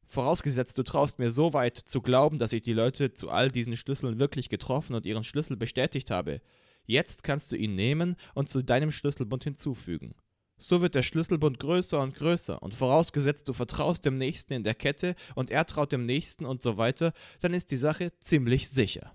vorausgesetzt 0.08 0.78
du 0.78 0.84
traust 0.84 1.20
mir 1.20 1.32
so 1.32 1.54
weit 1.54 1.78
zu 1.78 2.02
glauben, 2.02 2.40
dass 2.40 2.54
ich 2.54 2.62
die 2.62 2.74
Leute 2.74 3.14
zu 3.14 3.30
all 3.30 3.50
diesen 3.50 3.78
Schlüsseln 3.78 4.20
wirklich 4.20 4.50
getroffen 4.50 4.96
und 4.96 5.06
ihren 5.06 5.24
Schlüssel 5.24 5.58
bestätigt 5.58 6.12
habe, 6.12 6.42
jetzt 6.86 7.24
kannst 7.24 7.52
du 7.52 7.56
ihn 7.56 7.76
nehmen 7.76 8.16
und 8.34 8.50
zu 8.50 8.64
deinem 8.64 8.92
Schlüsselbund 8.92 9.44
hinzufügen. 9.44 10.16
So 10.58 10.82
wird 10.82 10.96
der 10.96 11.04
Schlüsselbund 11.04 11.60
größer 11.60 12.02
und 12.02 12.16
größer, 12.16 12.62
und 12.62 12.74
vorausgesetzt 12.74 13.48
du 13.50 13.54
vertraust 13.54 14.06
dem 14.06 14.18
Nächsten 14.18 14.54
in 14.54 14.64
der 14.64 14.76
Kette 14.76 15.16
und 15.36 15.52
er 15.52 15.66
traut 15.66 15.92
dem 15.92 16.06
Nächsten 16.06 16.46
und 16.46 16.64
so 16.64 16.78
weiter, 16.78 17.14
dann 17.42 17.54
ist 17.54 17.72
die 17.72 17.76
Sache 17.76 18.14
ziemlich 18.20 18.70
sicher. 18.70 19.12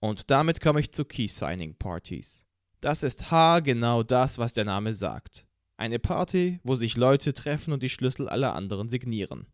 Und 0.00 0.30
damit 0.30 0.60
komme 0.60 0.80
ich 0.80 0.92
zu 0.92 1.04
Key 1.04 1.26
Signing 1.26 1.74
Parties. 1.74 2.44
Das 2.80 3.02
ist 3.02 3.30
haargenau 3.30 4.04
das, 4.04 4.38
was 4.38 4.52
der 4.52 4.64
Name 4.64 4.92
sagt. 4.92 5.44
Eine 5.76 5.98
Party, 5.98 6.60
wo 6.62 6.74
sich 6.74 6.96
Leute 6.96 7.32
treffen 7.32 7.72
und 7.72 7.82
die 7.82 7.88
Schlüssel 7.88 8.28
aller 8.28 8.54
anderen 8.54 8.90
signieren. 8.90 9.46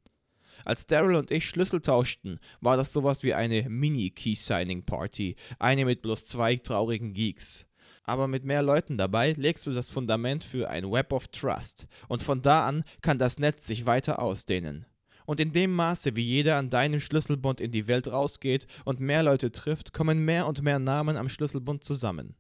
Als 0.65 0.87
Daryl 0.87 1.17
und 1.17 1.31
ich 1.31 1.49
Schlüssel 1.49 1.81
tauschten, 1.81 2.39
war 2.61 2.77
das 2.77 2.93
sowas 2.93 3.23
wie 3.23 3.35
eine 3.35 3.69
Mini-Key-Signing-Party, 3.69 5.37
eine 5.59 5.85
mit 5.85 6.03
bloß 6.03 6.27
zwei 6.27 6.57
traurigen 6.57 7.13
Geeks. 7.13 7.67
Aber 8.05 8.29
mit 8.29 8.45
mehr 8.45 8.63
Leuten 8.63 8.99
dabei 8.99 9.33
legst 9.33 9.67
du 9.67 9.73
das 9.73 9.91
Fundament 9.91 10.45
für 10.45 10.69
ein 10.69 10.91
Web 10.91 11.13
of 11.13 11.29
Trust, 11.29 11.89
und 12.09 12.23
von 12.23 12.43
da 12.43 12.67
an 12.67 12.85
kann 13.01 13.19
das 13.19 13.39
Netz 13.39 13.67
sich 13.67 13.87
weiter 13.87 14.21
ausdehnen. 14.21 14.87
Und 15.27 15.41
in 15.41 15.53
dem 15.53 15.75
Maße, 15.75 16.17
wie 16.17 16.23
jeder 16.23 16.57
an 16.57 16.71
deinem 16.71 17.01
Schlüsselbund 17.01 17.61
in 17.61 17.73
die 17.73 17.89
Welt 17.89 18.09
rausgeht 18.09 18.67
und 18.85 19.01
mehr 19.01 19.23
Leute 19.23 19.53
trifft, 19.53 19.93
kommen 19.93 20.25
mehr 20.25 20.47
und 20.47 20.63
mehr 20.63 20.79
Namen 20.79 21.17
am 21.17 21.29
Schlüsselbund 21.29 21.83
zusammen. 21.83 22.37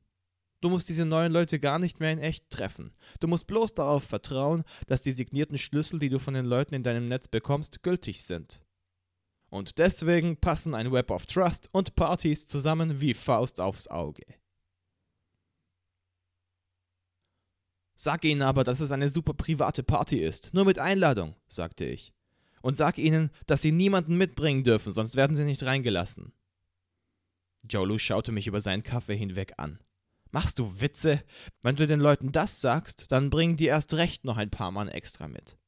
Du 0.60 0.70
musst 0.70 0.88
diese 0.88 1.04
neuen 1.04 1.32
Leute 1.32 1.58
gar 1.58 1.78
nicht 1.78 2.00
mehr 2.00 2.12
in 2.12 2.18
echt 2.18 2.48
treffen. 2.50 2.94
Du 3.20 3.28
musst 3.28 3.46
bloß 3.46 3.74
darauf 3.74 4.04
vertrauen, 4.04 4.64
dass 4.86 5.02
die 5.02 5.12
signierten 5.12 5.58
Schlüssel, 5.58 5.98
die 5.98 6.08
du 6.08 6.18
von 6.18 6.34
den 6.34 6.46
Leuten 6.46 6.74
in 6.74 6.82
deinem 6.82 7.08
Netz 7.08 7.28
bekommst, 7.28 7.82
gültig 7.82 8.22
sind. 8.22 8.64
Und 9.50 9.78
deswegen 9.78 10.36
passen 10.38 10.74
ein 10.74 10.90
Web 10.90 11.10
of 11.10 11.26
Trust 11.26 11.68
und 11.72 11.94
Partys 11.94 12.46
zusammen 12.46 13.00
wie 13.00 13.14
Faust 13.14 13.60
aufs 13.60 13.88
Auge. 13.88 14.24
Sag 17.96 18.24
ihnen 18.24 18.42
aber, 18.42 18.64
dass 18.64 18.80
es 18.80 18.90
eine 18.90 19.08
super 19.08 19.34
private 19.34 19.82
Party 19.82 20.18
ist, 20.18 20.52
nur 20.52 20.64
mit 20.64 20.78
Einladung, 20.78 21.36
sagte 21.46 21.84
ich 21.84 22.12
und 22.64 22.78
sag 22.78 22.96
ihnen, 22.96 23.30
dass 23.46 23.60
sie 23.60 23.72
niemanden 23.72 24.16
mitbringen 24.16 24.64
dürfen, 24.64 24.90
sonst 24.90 25.16
werden 25.16 25.36
sie 25.36 25.44
nicht 25.44 25.62
reingelassen. 25.64 26.32
Jolu 27.68 27.98
schaute 27.98 28.32
mich 28.32 28.46
über 28.46 28.62
seinen 28.62 28.82
Kaffee 28.82 29.16
hinweg 29.16 29.52
an. 29.58 29.80
Machst 30.30 30.58
du 30.58 30.80
Witze? 30.80 31.22
Wenn 31.60 31.76
du 31.76 31.86
den 31.86 32.00
Leuten 32.00 32.32
das 32.32 32.62
sagst, 32.62 33.04
dann 33.12 33.28
bringen 33.28 33.58
die 33.58 33.66
erst 33.66 33.92
recht 33.92 34.24
noch 34.24 34.38
ein 34.38 34.48
paar 34.48 34.70
Mann 34.70 34.88
extra 34.88 35.28
mit. 35.28 35.58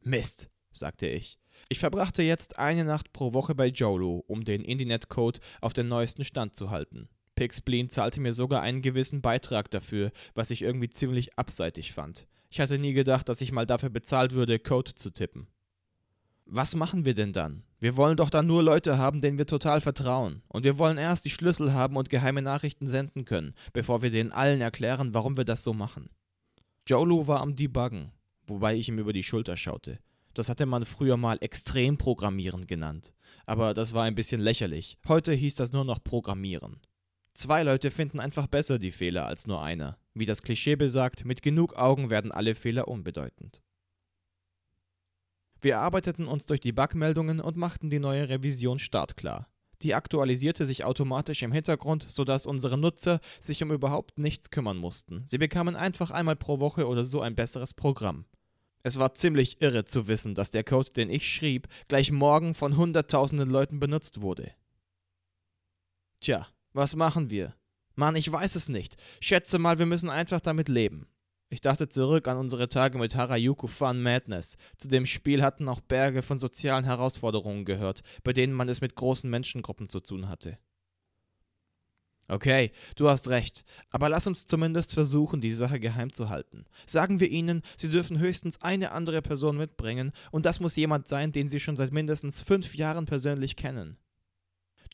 Mist, 0.00 0.48
sagte 0.72 1.08
ich. 1.08 1.38
Ich 1.68 1.78
verbrachte 1.78 2.22
jetzt 2.22 2.58
eine 2.58 2.84
Nacht 2.84 3.12
pro 3.12 3.34
Woche 3.34 3.54
bei 3.54 3.66
Jolo, 3.66 4.24
um 4.26 4.42
den 4.42 4.64
Indinet-Code 4.64 5.40
auf 5.60 5.74
den 5.74 5.88
neuesten 5.88 6.24
Stand 6.24 6.56
zu 6.56 6.70
halten. 6.70 7.10
Pixspleen 7.34 7.90
zahlte 7.90 8.18
mir 8.18 8.32
sogar 8.32 8.62
einen 8.62 8.80
gewissen 8.80 9.20
Beitrag 9.20 9.70
dafür, 9.70 10.10
was 10.32 10.50
ich 10.50 10.62
irgendwie 10.62 10.88
ziemlich 10.88 11.38
abseitig 11.38 11.92
fand. 11.92 12.26
Ich 12.48 12.60
hatte 12.60 12.78
nie 12.78 12.94
gedacht, 12.94 13.28
dass 13.28 13.42
ich 13.42 13.52
mal 13.52 13.66
dafür 13.66 13.90
bezahlt 13.90 14.32
würde, 14.32 14.58
Code 14.58 14.94
zu 14.94 15.10
tippen. 15.12 15.46
Was 16.52 16.74
machen 16.74 17.04
wir 17.04 17.14
denn 17.14 17.32
dann? 17.32 17.62
Wir 17.78 17.96
wollen 17.96 18.16
doch 18.16 18.28
dann 18.28 18.48
nur 18.48 18.60
Leute 18.60 18.98
haben, 18.98 19.20
denen 19.20 19.38
wir 19.38 19.46
total 19.46 19.80
vertrauen. 19.80 20.42
Und 20.48 20.64
wir 20.64 20.78
wollen 20.78 20.98
erst 20.98 21.24
die 21.24 21.30
Schlüssel 21.30 21.72
haben 21.72 21.96
und 21.96 22.10
geheime 22.10 22.42
Nachrichten 22.42 22.88
senden 22.88 23.24
können, 23.24 23.54
bevor 23.72 24.02
wir 24.02 24.10
denen 24.10 24.32
allen 24.32 24.60
erklären, 24.60 25.14
warum 25.14 25.36
wir 25.36 25.44
das 25.44 25.62
so 25.62 25.72
machen. 25.72 26.10
Jolu 26.88 27.28
war 27.28 27.40
am 27.40 27.54
Debuggen, 27.54 28.10
wobei 28.48 28.74
ich 28.74 28.88
ihm 28.88 28.98
über 28.98 29.12
die 29.12 29.22
Schulter 29.22 29.56
schaute. 29.56 30.00
Das 30.34 30.48
hatte 30.48 30.66
man 30.66 30.84
früher 30.84 31.16
mal 31.16 31.38
Extremprogrammieren 31.40 32.66
genannt. 32.66 33.14
Aber 33.46 33.72
das 33.72 33.94
war 33.94 34.02
ein 34.02 34.16
bisschen 34.16 34.40
lächerlich. 34.40 34.98
Heute 35.06 35.32
hieß 35.32 35.54
das 35.54 35.70
nur 35.70 35.84
noch 35.84 36.02
Programmieren. 36.02 36.80
Zwei 37.34 37.62
Leute 37.62 37.92
finden 37.92 38.18
einfach 38.18 38.48
besser 38.48 38.80
die 38.80 38.90
Fehler 38.90 39.26
als 39.26 39.46
nur 39.46 39.62
einer. 39.62 39.98
Wie 40.14 40.26
das 40.26 40.42
Klischee 40.42 40.74
besagt, 40.74 41.24
mit 41.24 41.42
genug 41.42 41.76
Augen 41.76 42.10
werden 42.10 42.32
alle 42.32 42.56
Fehler 42.56 42.88
unbedeutend. 42.88 43.62
Wir 45.60 45.80
arbeiteten 45.80 46.26
uns 46.26 46.46
durch 46.46 46.60
die 46.60 46.72
Bugmeldungen 46.72 47.40
und 47.40 47.56
machten 47.56 47.90
die 47.90 47.98
neue 47.98 48.28
Revision 48.28 48.78
startklar. 48.78 49.48
Die 49.82 49.94
aktualisierte 49.94 50.66
sich 50.66 50.84
automatisch 50.84 51.42
im 51.42 51.52
Hintergrund, 51.52 52.04
sodass 52.08 52.46
unsere 52.46 52.76
Nutzer 52.76 53.20
sich 53.40 53.62
um 53.62 53.70
überhaupt 53.70 54.18
nichts 54.18 54.50
kümmern 54.50 54.76
mussten. 54.76 55.24
Sie 55.26 55.38
bekamen 55.38 55.76
einfach 55.76 56.10
einmal 56.10 56.36
pro 56.36 56.60
Woche 56.60 56.86
oder 56.86 57.04
so 57.04 57.20
ein 57.20 57.34
besseres 57.34 57.72
Programm. 57.72 58.26
Es 58.82 58.98
war 58.98 59.14
ziemlich 59.14 59.60
irre 59.60 59.84
zu 59.84 60.08
wissen, 60.08 60.34
dass 60.34 60.50
der 60.50 60.64
Code, 60.64 60.90
den 60.92 61.10
ich 61.10 61.30
schrieb, 61.30 61.68
gleich 61.88 62.10
morgen 62.10 62.54
von 62.54 62.76
hunderttausenden 62.76 63.50
Leuten 63.50 63.80
benutzt 63.80 64.22
wurde. 64.22 64.52
Tja, 66.20 66.46
was 66.72 66.96
machen 66.96 67.30
wir? 67.30 67.54
Mann, 67.94 68.16
ich 68.16 68.30
weiß 68.30 68.54
es 68.54 68.68
nicht. 68.68 68.96
Schätze 69.20 69.58
mal, 69.58 69.78
wir 69.78 69.86
müssen 69.86 70.08
einfach 70.08 70.40
damit 70.40 70.68
leben. 70.68 71.06
Ich 71.52 71.60
dachte 71.60 71.88
zurück 71.88 72.28
an 72.28 72.36
unsere 72.36 72.68
Tage 72.68 72.96
mit 72.96 73.16
Harajuku 73.16 73.66
Fun 73.66 74.00
Madness. 74.00 74.56
Zu 74.78 74.86
dem 74.86 75.04
Spiel 75.04 75.42
hatten 75.42 75.68
auch 75.68 75.80
Berge 75.80 76.22
von 76.22 76.38
sozialen 76.38 76.84
Herausforderungen 76.84 77.64
gehört, 77.64 78.02
bei 78.22 78.32
denen 78.32 78.52
man 78.52 78.68
es 78.68 78.80
mit 78.80 78.94
großen 78.94 79.28
Menschengruppen 79.28 79.88
zu 79.88 79.98
tun 79.98 80.28
hatte. 80.28 80.58
Okay, 82.28 82.70
du 82.94 83.08
hast 83.08 83.26
recht, 83.28 83.64
aber 83.90 84.08
lass 84.08 84.28
uns 84.28 84.46
zumindest 84.46 84.94
versuchen, 84.94 85.40
die 85.40 85.50
Sache 85.50 85.80
geheim 85.80 86.12
zu 86.12 86.28
halten. 86.28 86.66
Sagen 86.86 87.18
wir 87.18 87.28
ihnen, 87.28 87.62
sie 87.76 87.88
dürfen 87.88 88.20
höchstens 88.20 88.62
eine 88.62 88.92
andere 88.92 89.20
Person 89.20 89.56
mitbringen, 89.56 90.12
und 90.30 90.46
das 90.46 90.60
muss 90.60 90.76
jemand 90.76 91.08
sein, 91.08 91.32
den 91.32 91.48
sie 91.48 91.58
schon 91.58 91.76
seit 91.76 91.90
mindestens 91.90 92.40
fünf 92.40 92.76
Jahren 92.76 93.06
persönlich 93.06 93.56
kennen. 93.56 93.98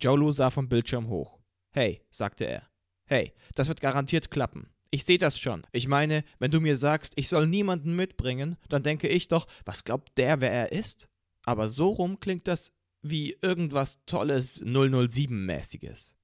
Jolu 0.00 0.32
sah 0.32 0.48
vom 0.48 0.70
Bildschirm 0.70 1.08
hoch. 1.08 1.38
Hey, 1.72 2.00
sagte 2.10 2.46
er. 2.46 2.62
Hey, 3.04 3.34
das 3.54 3.68
wird 3.68 3.82
garantiert 3.82 4.30
klappen. 4.30 4.70
Ich 4.90 5.04
sehe 5.04 5.18
das 5.18 5.38
schon. 5.38 5.66
Ich 5.72 5.88
meine, 5.88 6.24
wenn 6.38 6.50
du 6.50 6.60
mir 6.60 6.76
sagst, 6.76 7.14
ich 7.16 7.28
soll 7.28 7.46
niemanden 7.46 7.94
mitbringen, 7.96 8.56
dann 8.68 8.82
denke 8.82 9.08
ich 9.08 9.28
doch, 9.28 9.46
was 9.64 9.84
glaubt 9.84 10.16
der, 10.16 10.40
wer 10.40 10.50
er 10.50 10.72
ist? 10.72 11.08
Aber 11.44 11.68
so 11.68 11.88
rum 11.88 12.20
klingt 12.20 12.48
das 12.48 12.72
wie 13.02 13.36
irgendwas 13.40 14.04
Tolles 14.06 14.62
007-mäßiges. 14.64 16.14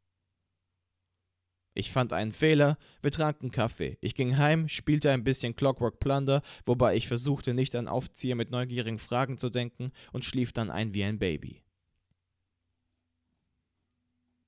Ich 1.74 1.90
fand 1.90 2.12
einen 2.12 2.32
Fehler, 2.32 2.76
wir 3.00 3.10
tranken 3.10 3.50
Kaffee. 3.50 3.96
Ich 4.00 4.14
ging 4.14 4.36
heim, 4.36 4.68
spielte 4.68 5.10
ein 5.10 5.24
bisschen 5.24 5.56
Clockwork 5.56 6.00
Plunder, 6.00 6.42
wobei 6.66 6.96
ich 6.96 7.08
versuchte, 7.08 7.54
nicht 7.54 7.74
an 7.76 7.88
Aufzieher 7.88 8.36
mit 8.36 8.50
neugierigen 8.50 8.98
Fragen 8.98 9.38
zu 9.38 9.48
denken 9.48 9.90
und 10.12 10.24
schlief 10.24 10.52
dann 10.52 10.70
ein 10.70 10.92
wie 10.92 11.04
ein 11.04 11.18
Baby. 11.18 11.61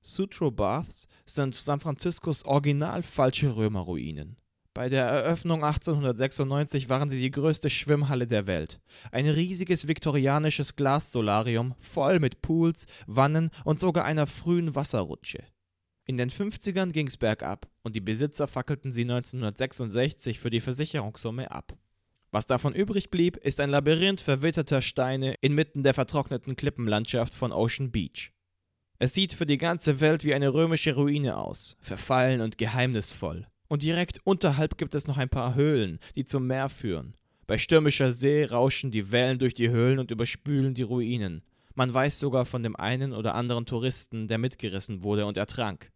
Sutro 0.07 0.51
Baths 0.51 1.09
sind 1.25 1.55
San 1.55 1.81
Franciscos 1.81 2.45
original 2.45 3.03
falsche 3.03 3.57
Römerruinen. 3.57 4.37
Bei 4.75 4.91
der 4.91 5.07
Eröffnung 5.07 5.65
1896 5.65 6.91
waren 6.91 7.09
sie 7.09 7.21
die 7.21 7.31
größte 7.31 7.71
Schwimmhalle 7.71 8.27
der 8.27 8.47
Welt. 8.47 8.81
Ein 9.13 9.27
riesiges 9.27 9.89
viktorianisches 9.89 10.77
Glassolarium, 10.77 11.75
voll 11.79 12.21
mit 12.21 12.43
Pools, 12.43 12.85
Wannen 13.07 13.51
und 13.65 13.81
sogar 13.81 14.05
einer 14.05 14.27
frühen 14.27 14.75
Wasserrutsche. 14.75 15.43
In 16.05 16.19
den 16.19 16.29
50ern 16.29 16.93
ging's 16.93 17.17
bergab 17.17 17.67
und 17.83 17.97
die 17.97 18.03
Besitzer 18.03 18.47
fackelten 18.47 18.93
sie 18.93 19.03
1966 19.03 20.39
für 20.39 20.51
die 20.51 20.61
Versicherungssumme 20.61 21.51
ab. 21.51 21.79
Was 22.31 22.47
davon 22.47 22.75
übrig 22.75 23.11
blieb, 23.11 23.39
ist 23.39 23.59
ein 23.59 23.71
Labyrinth 23.71 24.21
verwitterter 24.21 24.83
Steine 24.83 25.37
inmitten 25.41 25.83
der 25.83 25.95
vertrockneten 25.95 26.57
Klippenlandschaft 26.57 27.33
von 27.33 27.53
Ocean 27.53 27.91
Beach. 27.91 28.34
Es 29.05 29.13
sieht 29.13 29.35
für 29.35 29.45
die 29.45 29.59
ganze 29.59 30.01
Welt 30.01 30.25
wie 30.25 30.33
eine 30.33 30.55
römische 30.55 30.95
Ruine 30.95 31.37
aus, 31.37 31.77
verfallen 31.83 32.41
und 32.41 32.57
geheimnisvoll. 32.57 33.47
Und 33.69 33.83
direkt 33.83 34.21
unterhalb 34.25 34.79
gibt 34.79 34.95
es 34.95 35.07
noch 35.07 35.19
ein 35.19 35.29
paar 35.29 35.55
Höhlen, 35.55 35.99
die 36.17 36.25
zum 36.25 36.47
Meer 36.47 36.71
führen. 36.71 37.15
Bei 37.47 37.59
stürmischer 37.59 38.13
See 38.13 38.47
rauschen 38.47 38.91
die 38.91 39.13
Wellen 39.13 39.39
durch 39.39 39.53
die 39.53 39.69
Höhlen 39.69 39.99
und 39.99 40.11
überspülen 40.11 40.73
die 40.73 40.85
Ruinen. 40.85 41.43
Man 41.75 41.93
weiß 41.93 42.19
sogar 42.19 42.47
von 42.47 42.63
dem 42.63 42.77
einen 42.77 43.13
oder 43.13 43.35
anderen 43.35 43.67
Touristen, 43.67 44.27
der 44.27 44.39
mitgerissen 44.39 45.03
wurde 45.03 45.27
und 45.27 45.37
ertrank. 45.37 45.93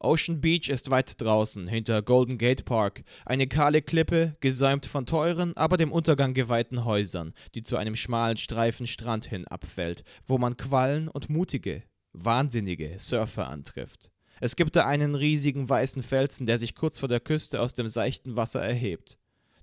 Ocean 0.00 0.40
Beach 0.40 0.68
ist 0.70 0.90
weit 0.90 1.20
draußen, 1.22 1.68
hinter 1.68 2.02
Golden 2.02 2.36
Gate 2.36 2.64
Park, 2.64 3.04
eine 3.26 3.46
kahle 3.46 3.80
Klippe, 3.80 4.36
gesäumt 4.40 4.86
von 4.86 5.06
teuren, 5.06 5.56
aber 5.56 5.76
dem 5.76 5.92
Untergang 5.92 6.34
geweihten 6.34 6.84
Häusern, 6.84 7.32
die 7.54 7.62
zu 7.62 7.76
einem 7.76 7.94
schmalen 7.94 8.38
Streifen 8.38 8.88
Strand 8.88 9.24
hin 9.24 9.46
abfällt, 9.46 10.02
wo 10.26 10.36
man 10.36 10.56
Quallen 10.56 11.06
und 11.06 11.30
mutige, 11.30 11.84
wahnsinnige 12.14 12.98
Surfer 12.98 13.48
antrifft. 13.48 14.10
Es 14.40 14.56
gibt 14.56 14.76
da 14.76 14.86
einen 14.86 15.14
riesigen 15.14 15.68
weißen 15.68 16.02
Felsen, 16.02 16.46
der 16.46 16.58
sich 16.58 16.74
kurz 16.74 16.98
vor 16.98 17.08
der 17.08 17.20
Küste 17.20 17.60
aus 17.60 17.74
dem 17.74 17.88
seichten 17.88 18.36
Wasser 18.36 18.62
erhebt. 18.62 19.18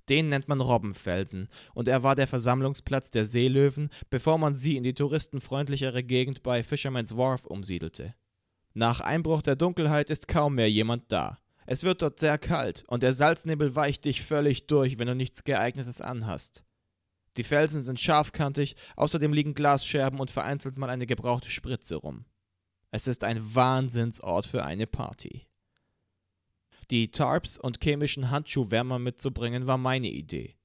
Den 0.08 0.28
nennt 0.28 0.48
man 0.48 0.60
Robbenfelsen, 0.60 1.48
und 1.74 1.88
er 1.88 2.02
war 2.02 2.14
der 2.14 2.26
Versammlungsplatz 2.26 3.10
der 3.10 3.24
Seelöwen, 3.24 3.90
bevor 4.10 4.38
man 4.38 4.54
sie 4.54 4.76
in 4.76 4.82
die 4.82 4.94
touristenfreundlichere 4.94 6.02
Gegend 6.02 6.42
bei 6.42 6.64
Fisherman's 6.64 7.16
Wharf 7.16 7.46
umsiedelte. 7.46 8.14
Nach 8.74 9.00
Einbruch 9.00 9.42
der 9.42 9.56
Dunkelheit 9.56 10.10
ist 10.10 10.28
kaum 10.28 10.56
mehr 10.56 10.70
jemand 10.70 11.12
da. 11.12 11.38
Es 11.66 11.84
wird 11.84 12.02
dort 12.02 12.18
sehr 12.18 12.38
kalt 12.38 12.84
und 12.88 13.02
der 13.02 13.12
Salznebel 13.12 13.76
weicht 13.76 14.04
dich 14.04 14.22
völlig 14.22 14.66
durch, 14.66 14.98
wenn 14.98 15.06
du 15.06 15.14
nichts 15.14 15.44
geeignetes 15.44 16.00
anhast. 16.00 16.64
Die 17.36 17.44
Felsen 17.44 17.82
sind 17.82 18.00
scharfkantig, 18.00 18.76
außerdem 18.96 19.32
liegen 19.32 19.54
Glasscherben 19.54 20.18
und 20.18 20.30
vereinzelt 20.30 20.76
mal 20.76 20.90
eine 20.90 21.06
gebrauchte 21.06 21.50
Spritze 21.50 21.96
rum. 21.96 22.24
Es 22.94 23.08
ist 23.08 23.24
ein 23.24 23.54
Wahnsinnsort 23.54 24.44
für 24.44 24.66
eine 24.66 24.86
Party. 24.86 25.46
Die 26.90 27.10
Tarps 27.10 27.56
und 27.56 27.82
chemischen 27.82 28.30
Handschuhwärmer 28.30 28.98
mitzubringen 28.98 29.66
war 29.66 29.78
meine 29.78 30.08
Idee. 30.08 30.56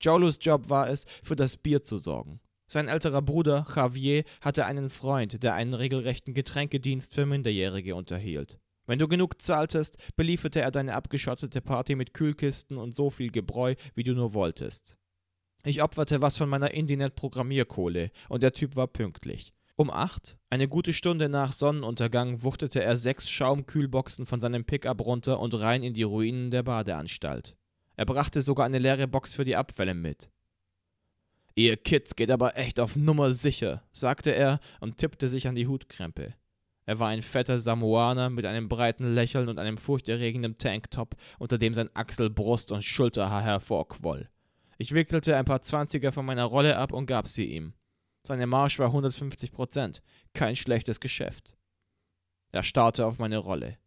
Jolus 0.00 0.40
Job 0.42 0.68
war 0.68 0.90
es, 0.90 1.04
für 1.22 1.36
das 1.36 1.56
Bier 1.56 1.84
zu 1.84 1.96
sorgen. 1.96 2.40
Sein 2.66 2.88
älterer 2.88 3.22
Bruder 3.22 3.64
Javier 3.72 4.24
hatte 4.40 4.66
einen 4.66 4.90
Freund, 4.90 5.44
der 5.44 5.54
einen 5.54 5.74
regelrechten 5.74 6.34
Getränkedienst 6.34 7.14
für 7.14 7.24
Minderjährige 7.24 7.94
unterhielt. 7.94 8.58
Wenn 8.86 8.98
du 8.98 9.06
genug 9.06 9.40
zahltest, 9.40 9.96
belieferte 10.16 10.60
er 10.60 10.72
deine 10.72 10.94
abgeschottete 10.94 11.60
Party 11.60 11.94
mit 11.94 12.14
Kühlkisten 12.14 12.78
und 12.78 12.96
so 12.96 13.10
viel 13.10 13.30
Gebräu, 13.30 13.76
wie 13.94 14.02
du 14.02 14.12
nur 14.12 14.34
wolltest. 14.34 14.96
Ich 15.62 15.82
opferte 15.84 16.20
was 16.20 16.36
von 16.36 16.48
meiner 16.48 16.72
Indinet-Programmierkohle 16.72 18.10
und 18.28 18.42
der 18.42 18.52
Typ 18.52 18.74
war 18.74 18.88
pünktlich. 18.88 19.55
Um 19.78 19.90
acht, 19.90 20.38
eine 20.48 20.68
gute 20.68 20.94
Stunde 20.94 21.28
nach 21.28 21.52
Sonnenuntergang, 21.52 22.42
wuchtete 22.42 22.82
er 22.82 22.96
sechs 22.96 23.28
Schaumkühlboxen 23.28 24.24
von 24.24 24.40
seinem 24.40 24.64
Pickup 24.64 25.04
runter 25.04 25.38
und 25.38 25.52
rein 25.52 25.82
in 25.82 25.92
die 25.92 26.02
Ruinen 26.02 26.50
der 26.50 26.62
Badeanstalt. 26.62 27.58
Er 27.94 28.06
brachte 28.06 28.40
sogar 28.40 28.64
eine 28.64 28.78
leere 28.78 29.06
Box 29.06 29.34
für 29.34 29.44
die 29.44 29.54
Abfälle 29.54 29.92
mit. 29.92 30.30
Ihr 31.54 31.76
Kids 31.76 32.16
geht 32.16 32.30
aber 32.30 32.56
echt 32.56 32.80
auf 32.80 32.96
Nummer 32.96 33.32
sicher, 33.32 33.82
sagte 33.92 34.30
er 34.30 34.60
und 34.80 34.96
tippte 34.96 35.28
sich 35.28 35.46
an 35.46 35.54
die 35.54 35.66
Hutkrempe. 35.66 36.32
Er 36.86 36.98
war 36.98 37.08
ein 37.08 37.20
fetter 37.20 37.58
Samoaner 37.58 38.30
mit 38.30 38.46
einem 38.46 38.70
breiten 38.70 39.14
Lächeln 39.14 39.50
und 39.50 39.58
einem 39.58 39.76
furchterregenden 39.76 40.56
Tanktop, 40.56 41.16
unter 41.38 41.58
dem 41.58 41.74
sein 41.74 41.90
Achsel, 41.92 42.30
Brust 42.30 42.72
und 42.72 42.82
Schulterhaar 42.82 43.42
hervorquoll. 43.42 44.30
Ich 44.78 44.94
wickelte 44.94 45.36
ein 45.36 45.44
paar 45.44 45.60
Zwanziger 45.60 46.12
von 46.12 46.24
meiner 46.24 46.44
Rolle 46.44 46.78
ab 46.78 46.92
und 46.92 47.04
gab 47.04 47.28
sie 47.28 47.44
ihm. 47.44 47.74
Seine 48.26 48.48
Marsch 48.48 48.80
war 48.80 48.88
150 48.88 49.52
Prozent. 49.52 50.02
Kein 50.34 50.56
schlechtes 50.56 50.98
Geschäft. 50.98 51.56
Er 52.50 52.64
starrte 52.64 53.06
auf 53.06 53.20
meine 53.20 53.38
Rolle. 53.38 53.78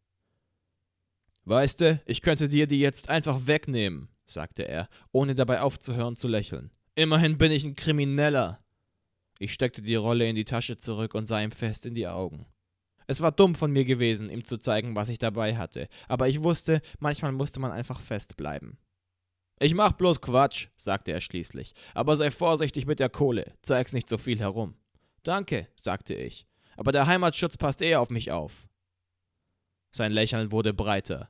Weißt 1.43 1.81
du, 1.81 2.01
ich 2.05 2.21
könnte 2.21 2.47
dir 2.47 2.65
die 2.65 2.79
jetzt 2.79 3.09
einfach 3.09 3.47
wegnehmen, 3.47 4.07
sagte 4.23 4.65
er, 4.65 4.87
ohne 5.11 5.35
dabei 5.35 5.59
aufzuhören 5.59 6.15
zu 6.15 6.29
lächeln. 6.29 6.71
Immerhin 6.95 7.37
bin 7.37 7.51
ich 7.51 7.65
ein 7.65 7.75
Krimineller. 7.75 8.63
Ich 9.39 9.51
steckte 9.51 9.81
die 9.81 9.95
Rolle 9.95 10.29
in 10.29 10.37
die 10.37 10.45
Tasche 10.45 10.77
zurück 10.77 11.15
und 11.15 11.25
sah 11.25 11.41
ihm 11.41 11.51
fest 11.51 11.85
in 11.85 11.93
die 11.95 12.07
Augen. 12.07 12.45
Es 13.07 13.19
war 13.19 13.33
dumm 13.33 13.55
von 13.55 13.73
mir 13.73 13.83
gewesen, 13.83 14.29
ihm 14.29 14.45
zu 14.45 14.57
zeigen, 14.57 14.95
was 14.95 15.09
ich 15.09 15.17
dabei 15.17 15.57
hatte, 15.57 15.89
aber 16.07 16.29
ich 16.29 16.43
wusste, 16.43 16.81
manchmal 16.99 17.33
musste 17.33 17.59
man 17.59 17.73
einfach 17.73 17.99
festbleiben. 17.99 18.77
Ich 19.59 19.73
mach 19.73 19.91
bloß 19.91 20.21
Quatsch, 20.21 20.67
sagte 20.77 21.11
er 21.11 21.19
schließlich, 21.19 21.73
aber 21.93 22.15
sei 22.15 22.31
vorsichtig 22.31 22.85
mit 22.85 22.99
der 22.99 23.09
Kohle, 23.09 23.53
zeig's 23.61 23.91
nicht 23.91 24.07
so 24.07 24.17
viel 24.17 24.39
herum. 24.39 24.75
Danke, 25.23 25.67
sagte 25.75 26.13
ich, 26.13 26.47
aber 26.77 26.93
der 26.93 27.07
Heimatschutz 27.07 27.57
passt 27.57 27.81
eher 27.81 27.99
auf 27.99 28.09
mich 28.09 28.31
auf. 28.31 28.69
Sein 29.91 30.13
Lächeln 30.13 30.51
wurde 30.53 30.73
breiter. 30.73 31.29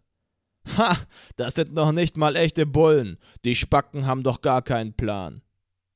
Ha, 0.77 0.97
das 1.37 1.55
sind 1.55 1.73
noch 1.73 1.91
nicht 1.91 2.17
mal 2.17 2.35
echte 2.35 2.65
Bullen. 2.65 3.17
Die 3.45 3.55
Spacken 3.55 4.05
haben 4.05 4.21
doch 4.21 4.41
gar 4.41 4.61
keinen 4.61 4.93
Plan. 4.93 5.41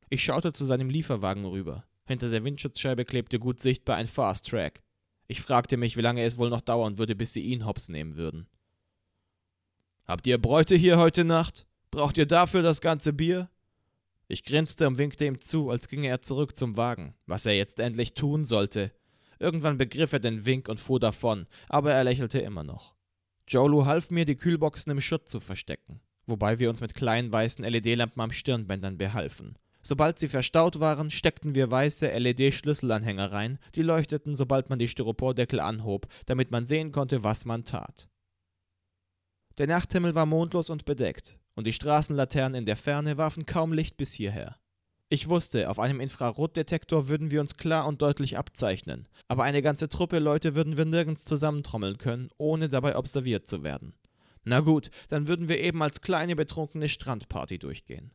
Ich 0.09 0.23
schaute 0.23 0.53
zu 0.53 0.65
seinem 0.65 0.89
Lieferwagen 0.89 1.45
rüber. 1.45 1.85
Hinter 2.05 2.29
der 2.31 2.43
Windschutzscheibe 2.43 3.05
klebte 3.05 3.39
gut 3.39 3.61
sichtbar 3.61 3.97
ein 3.97 4.07
Fast 4.07 4.49
Track. 4.49 4.81
Ich 5.27 5.41
fragte 5.41 5.77
mich, 5.77 5.97
wie 5.97 6.01
lange 6.01 6.23
es 6.23 6.37
wohl 6.37 6.49
noch 6.49 6.61
dauern 6.61 6.97
würde, 6.97 7.15
bis 7.15 7.33
sie 7.33 7.41
ihn 7.41 7.65
hops 7.65 7.89
nehmen 7.89 8.15
würden. 8.15 8.47
Habt 10.05 10.27
ihr 10.27 10.37
Bräute 10.37 10.75
hier 10.75 10.97
heute 10.97 11.23
Nacht? 11.23 11.67
Braucht 11.93 12.17
ihr 12.17 12.25
dafür 12.25 12.63
das 12.63 12.81
ganze 12.81 13.13
Bier? 13.13 13.51
Ich 14.27 14.43
grinste 14.43 14.87
und 14.87 14.97
winkte 14.97 15.25
ihm 15.25 15.39
zu, 15.39 15.69
als 15.69 15.87
ginge 15.87 16.07
er 16.07 16.23
zurück 16.23 16.57
zum 16.57 16.75
Wagen, 16.75 17.13
was 17.27 17.45
er 17.45 17.53
jetzt 17.53 17.79
endlich 17.79 18.15
tun 18.15 18.45
sollte. 18.45 18.91
Irgendwann 19.37 19.77
begriff 19.77 20.11
er 20.11 20.19
den 20.19 20.43
Wink 20.47 20.69
und 20.69 20.79
fuhr 20.79 20.99
davon, 20.99 21.45
aber 21.69 21.93
er 21.93 22.03
lächelte 22.03 22.39
immer 22.39 22.63
noch. 22.63 22.95
Jolu 23.47 23.85
half 23.85 24.09
mir, 24.09 24.25
die 24.25 24.37
Kühlboxen 24.37 24.91
im 24.91 25.01
Schutt 25.01 25.29
zu 25.29 25.39
verstecken, 25.39 26.01
wobei 26.25 26.57
wir 26.57 26.71
uns 26.71 26.81
mit 26.81 26.95
kleinen 26.95 27.31
weißen 27.31 27.63
LED-Lampen 27.63 28.21
am 28.21 28.31
Stirnbändern 28.31 28.97
behalfen. 28.97 29.59
Sobald 29.83 30.17
sie 30.17 30.29
verstaut 30.29 30.79
waren, 30.79 31.11
steckten 31.11 31.53
wir 31.53 31.69
weiße 31.69 32.07
LED-Schlüsselanhänger 32.07 33.31
rein, 33.31 33.59
die 33.75 33.83
leuchteten, 33.83 34.35
sobald 34.35 34.71
man 34.71 34.79
die 34.79 34.87
Styropordeckel 34.87 35.59
anhob, 35.59 36.07
damit 36.25 36.49
man 36.49 36.65
sehen 36.65 36.91
konnte, 36.91 37.23
was 37.23 37.45
man 37.45 37.65
tat. 37.65 38.09
Der 39.59 39.67
Nachthimmel 39.67 40.15
war 40.15 40.25
mondlos 40.25 40.71
und 40.71 40.85
bedeckt, 40.85 41.37
und 41.55 41.67
die 41.67 41.73
Straßenlaternen 41.73 42.59
in 42.59 42.65
der 42.65 42.77
Ferne 42.77 43.17
warfen 43.17 43.45
kaum 43.45 43.73
Licht 43.73 43.97
bis 43.97 44.13
hierher. 44.13 44.57
Ich 45.09 45.29
wusste, 45.29 45.69
auf 45.69 45.79
einem 45.79 45.99
Infrarotdetektor 45.99 47.07
würden 47.07 47.29
wir 47.29 47.39
uns 47.39 47.57
klar 47.57 47.85
und 47.85 48.01
deutlich 48.01 48.37
abzeichnen, 48.37 49.07
aber 49.27 49.43
eine 49.43 49.61
ganze 49.61 49.87
Truppe 49.87 50.19
Leute 50.19 50.55
würden 50.55 50.77
wir 50.77 50.85
nirgends 50.85 51.23
zusammentrommeln 51.25 51.97
können, 51.97 52.29
ohne 52.37 52.69
dabei 52.69 52.97
observiert 52.97 53.45
zu 53.47 53.63
werden. 53.63 53.93
Na 54.43 54.61
gut, 54.61 54.89
dann 55.09 55.27
würden 55.27 55.47
wir 55.47 55.59
eben 55.59 55.81
als 55.83 56.01
kleine 56.01 56.35
betrunkene 56.35 56.89
Strandparty 56.89 57.59
durchgehen. 57.59 58.11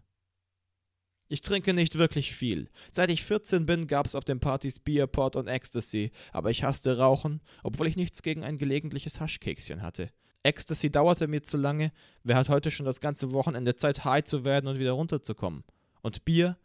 Ich 1.31 1.43
trinke 1.43 1.75
nicht 1.75 1.99
wirklich 1.99 2.35
viel. 2.35 2.71
Seit 2.91 3.11
ich 3.11 3.23
14 3.23 3.67
bin, 3.67 3.87
gab 3.87 4.07
es 4.07 4.15
auf 4.15 4.25
den 4.25 4.41
Partys 4.41 4.79
Bier, 4.79 5.07
Port 5.07 5.37
und 5.37 5.47
Ecstasy, 5.47 6.11
aber 6.33 6.51
ich 6.51 6.65
hasste 6.65 6.97
Rauchen, 6.97 7.43
obwohl 7.63 7.87
ich 7.87 7.97
nichts 7.97 8.23
gegen 8.23 8.45
ein 8.45 8.57
gelegentliches 8.57 9.21
Haschkekschen 9.21 9.83
hatte. 9.83 10.11
Ecstasy 10.49 10.91
dauerte 10.91 11.29
mir 11.29 11.43
zu 11.43 11.59
lange, 11.59 11.93
wer 12.25 12.37
hat 12.37 12.49
heute 12.49 12.71
schon 12.71 12.87
das 12.87 13.03
ganze 13.03 13.33
Wochenende 13.33 13.77
Zeit, 13.77 14.07
high 14.07 14.25
zu 14.25 14.47
werden 14.47 14.67
und 14.67 14.79
wieder 14.79 14.93
runterzukommen? 14.93 15.63
Und 16.01 16.25
Bier? 16.25 16.57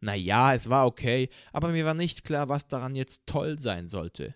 Na 0.00 0.14
ja, 0.14 0.52
es 0.52 0.68
war 0.68 0.86
okay, 0.86 1.30
aber 1.52 1.68
mir 1.68 1.86
war 1.86 1.94
nicht 1.94 2.22
klar, 2.22 2.50
was 2.50 2.68
daran 2.68 2.94
jetzt 2.94 3.22
toll 3.26 3.58
sein 3.58 3.88
sollte. 3.88 4.34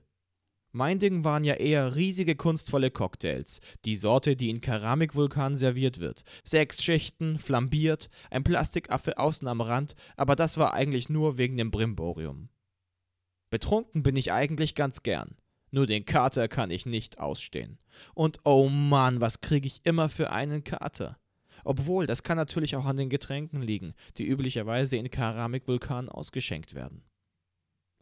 Mein 0.72 0.98
Ding 0.98 1.22
waren 1.22 1.44
ja 1.44 1.54
eher 1.54 1.94
riesige 1.94 2.34
kunstvolle 2.34 2.90
Cocktails, 2.90 3.60
die 3.84 3.94
Sorte, 3.94 4.36
die 4.36 4.50
in 4.50 4.62
Keramikwulkanen 4.62 5.56
serviert 5.56 6.00
wird. 6.00 6.24
Sechs 6.42 6.82
Schichten, 6.82 7.38
flambiert, 7.38 8.08
ein 8.30 8.42
Plastikaffe 8.42 9.18
außen 9.18 9.46
am 9.46 9.60
Rand, 9.60 9.94
aber 10.16 10.34
das 10.34 10.56
war 10.56 10.72
eigentlich 10.72 11.08
nur 11.08 11.38
wegen 11.38 11.56
dem 11.58 11.70
Brimborium. 11.70 12.48
Betrunken 13.50 14.02
bin 14.02 14.16
ich 14.16 14.32
eigentlich 14.32 14.74
ganz 14.74 15.02
gern. 15.02 15.36
Nur 15.74 15.88
den 15.88 16.04
Kater 16.04 16.46
kann 16.46 16.70
ich 16.70 16.86
nicht 16.86 17.18
ausstehen. 17.18 17.78
Und 18.14 18.38
oh 18.44 18.68
Mann, 18.68 19.20
was 19.20 19.40
kriege 19.40 19.66
ich 19.66 19.80
immer 19.82 20.08
für 20.08 20.30
einen 20.30 20.62
Kater? 20.62 21.18
Obwohl, 21.64 22.06
das 22.06 22.22
kann 22.22 22.36
natürlich 22.36 22.76
auch 22.76 22.84
an 22.84 22.96
den 22.96 23.10
Getränken 23.10 23.60
liegen, 23.60 23.92
die 24.16 24.24
üblicherweise 24.24 24.96
in 24.96 25.10
Keramikwulkanen 25.10 26.08
ausgeschenkt 26.08 26.74
werden. 26.74 27.02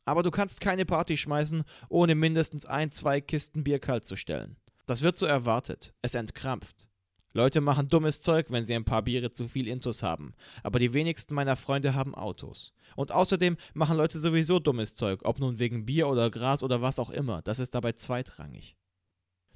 Aber 0.04 0.22
du 0.22 0.30
kannst 0.30 0.60
keine 0.60 0.84
Party 0.84 1.16
schmeißen, 1.16 1.64
ohne 1.88 2.14
mindestens 2.14 2.66
ein, 2.66 2.92
zwei 2.92 3.22
Kisten 3.22 3.64
Bier 3.64 3.78
kalt 3.78 4.04
zu 4.04 4.16
stellen. 4.16 4.58
Das 4.84 5.00
wird 5.00 5.18
so 5.18 5.24
erwartet. 5.24 5.94
Es 6.02 6.14
entkrampft. 6.14 6.90
Leute 7.32 7.60
machen 7.60 7.88
dummes 7.88 8.20
Zeug, 8.20 8.50
wenn 8.50 8.66
sie 8.66 8.74
ein 8.74 8.84
paar 8.84 9.02
Biere 9.02 9.32
zu 9.32 9.48
viel 9.48 9.66
Intus 9.66 10.02
haben. 10.02 10.34
Aber 10.62 10.78
die 10.78 10.92
wenigsten 10.92 11.34
meiner 11.34 11.56
Freunde 11.56 11.94
haben 11.94 12.14
Autos. 12.14 12.74
Und 12.94 13.12
außerdem 13.12 13.56
machen 13.74 13.96
Leute 13.96 14.18
sowieso 14.18 14.58
dummes 14.58 14.94
Zeug, 14.94 15.24
ob 15.24 15.38
nun 15.38 15.58
wegen 15.58 15.86
Bier 15.86 16.08
oder 16.08 16.30
Gras 16.30 16.62
oder 16.62 16.82
was 16.82 16.98
auch 16.98 17.10
immer. 17.10 17.40
Das 17.42 17.58
ist 17.58 17.74
dabei 17.74 17.92
zweitrangig. 17.92 18.76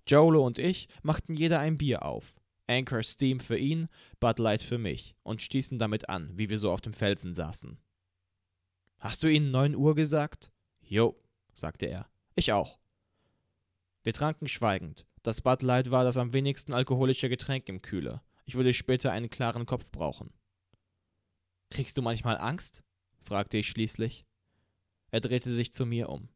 Jolo 0.06 0.46
und 0.46 0.58
ich 0.58 0.88
machten 1.02 1.34
jeder 1.34 1.58
ein 1.58 1.76
Bier 1.76 2.04
auf. 2.04 2.36
Anchor 2.68 3.02
Steam 3.02 3.40
für 3.40 3.58
ihn, 3.58 3.88
Bud 4.20 4.38
Light 4.38 4.62
für 4.62 4.78
mich 4.78 5.14
und 5.22 5.42
stießen 5.42 5.78
damit 5.78 6.08
an, 6.08 6.30
wie 6.36 6.50
wir 6.50 6.58
so 6.58 6.72
auf 6.72 6.80
dem 6.80 6.94
Felsen 6.94 7.34
saßen. 7.34 7.78
Hast 8.98 9.22
du 9.22 9.28
ihnen 9.28 9.50
neun 9.50 9.76
Uhr 9.76 9.94
gesagt? 9.94 10.52
Jo, 10.80 11.20
sagte 11.52 11.86
er. 11.86 12.08
Ich 12.34 12.52
auch. 12.52 12.78
Wir 14.02 14.12
tranken 14.12 14.48
schweigend. 14.48 15.06
Das 15.26 15.40
Bud 15.40 15.62
Light 15.62 15.90
war 15.90 16.04
das 16.04 16.18
am 16.18 16.32
wenigsten 16.32 16.72
alkoholische 16.72 17.28
Getränk 17.28 17.68
im 17.68 17.82
Kühler. 17.82 18.22
Ich 18.44 18.54
würde 18.54 18.72
später 18.72 19.10
einen 19.10 19.28
klaren 19.28 19.66
Kopf 19.66 19.90
brauchen. 19.90 20.32
Kriegst 21.68 21.98
du 21.98 22.02
manchmal 22.02 22.38
Angst? 22.38 22.84
fragte 23.22 23.56
ich 23.56 23.66
schließlich. 23.66 24.24
Er 25.10 25.20
drehte 25.20 25.50
sich 25.50 25.72
zu 25.72 25.84
mir 25.84 26.10
um. 26.10 26.28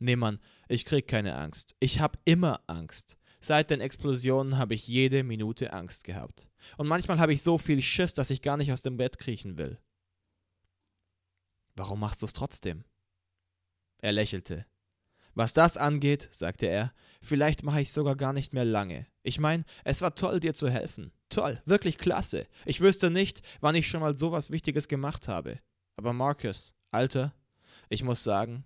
Nee, 0.00 0.16
Mann, 0.16 0.40
ich 0.66 0.84
krieg 0.84 1.06
keine 1.06 1.36
Angst. 1.36 1.76
Ich 1.78 2.00
hab 2.00 2.18
immer 2.24 2.64
Angst. 2.66 3.16
Seit 3.38 3.70
den 3.70 3.80
Explosionen 3.80 4.58
habe 4.58 4.74
ich 4.74 4.88
jede 4.88 5.22
Minute 5.22 5.72
Angst 5.72 6.02
gehabt. 6.02 6.50
Und 6.78 6.88
manchmal 6.88 7.20
habe 7.20 7.32
ich 7.32 7.44
so 7.44 7.58
viel 7.58 7.80
Schiss, 7.80 8.12
dass 8.12 8.30
ich 8.30 8.42
gar 8.42 8.56
nicht 8.56 8.72
aus 8.72 8.82
dem 8.82 8.96
Bett 8.96 9.18
kriechen 9.18 9.56
will. 9.56 9.78
Warum 11.76 12.00
machst 12.00 12.22
du 12.22 12.26
es 12.26 12.32
trotzdem? 12.32 12.82
Er 13.98 14.10
lächelte. 14.10 14.66
Was 15.34 15.52
das 15.52 15.76
angeht, 15.76 16.28
sagte 16.32 16.66
er, 16.66 16.92
vielleicht 17.22 17.62
mache 17.62 17.80
ich 17.80 17.92
sogar 17.92 18.16
gar 18.16 18.32
nicht 18.32 18.52
mehr 18.52 18.64
lange. 18.64 19.06
Ich 19.22 19.38
meine, 19.38 19.64
es 19.84 20.02
war 20.02 20.14
toll, 20.14 20.40
dir 20.40 20.54
zu 20.54 20.68
helfen. 20.68 21.12
Toll, 21.28 21.62
wirklich 21.64 21.98
klasse. 21.98 22.46
Ich 22.64 22.80
wüsste 22.80 23.10
nicht, 23.10 23.42
wann 23.60 23.74
ich 23.74 23.88
schon 23.88 24.00
mal 24.00 24.18
sowas 24.18 24.50
Wichtiges 24.50 24.88
gemacht 24.88 25.28
habe. 25.28 25.60
Aber 25.96 26.12
Marcus, 26.12 26.74
Alter, 26.90 27.34
ich 27.88 28.02
muss 28.02 28.24
sagen. 28.24 28.64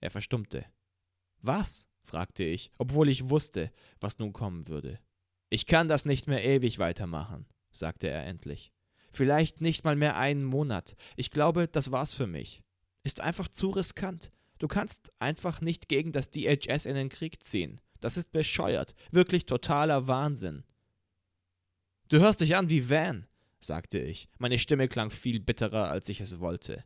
Er 0.00 0.10
verstummte. 0.10 0.64
Was? 1.42 1.88
fragte 2.02 2.44
ich, 2.44 2.70
obwohl 2.78 3.08
ich 3.08 3.30
wusste, 3.30 3.72
was 4.00 4.18
nun 4.18 4.32
kommen 4.32 4.68
würde. 4.68 5.00
Ich 5.48 5.66
kann 5.66 5.88
das 5.88 6.04
nicht 6.04 6.28
mehr 6.28 6.44
ewig 6.44 6.78
weitermachen, 6.78 7.46
sagte 7.70 8.08
er 8.08 8.24
endlich. 8.26 8.72
Vielleicht 9.12 9.60
nicht 9.60 9.84
mal 9.84 9.96
mehr 9.96 10.16
einen 10.16 10.44
Monat. 10.44 10.96
Ich 11.16 11.30
glaube, 11.30 11.68
das 11.68 11.90
war's 11.90 12.12
für 12.12 12.26
mich. 12.26 12.62
Ist 13.02 13.20
einfach 13.20 13.48
zu 13.48 13.70
riskant. 13.70 14.30
Du 14.58 14.68
kannst 14.68 15.12
einfach 15.18 15.60
nicht 15.60 15.88
gegen 15.88 16.12
das 16.12 16.30
DHS 16.30 16.86
in 16.86 16.94
den 16.94 17.08
Krieg 17.08 17.44
ziehen. 17.44 17.80
Das 18.00 18.16
ist 18.16 18.32
bescheuert. 18.32 18.94
Wirklich 19.10 19.46
totaler 19.46 20.06
Wahnsinn. 20.06 20.64
Du 22.08 22.18
hörst 22.18 22.40
dich 22.40 22.56
an 22.56 22.70
wie 22.70 22.88
Van, 22.88 23.26
sagte 23.58 23.98
ich. 23.98 24.28
Meine 24.38 24.58
Stimme 24.58 24.88
klang 24.88 25.10
viel 25.10 25.40
bitterer, 25.40 25.90
als 25.90 26.08
ich 26.08 26.20
es 26.20 26.38
wollte. 26.40 26.84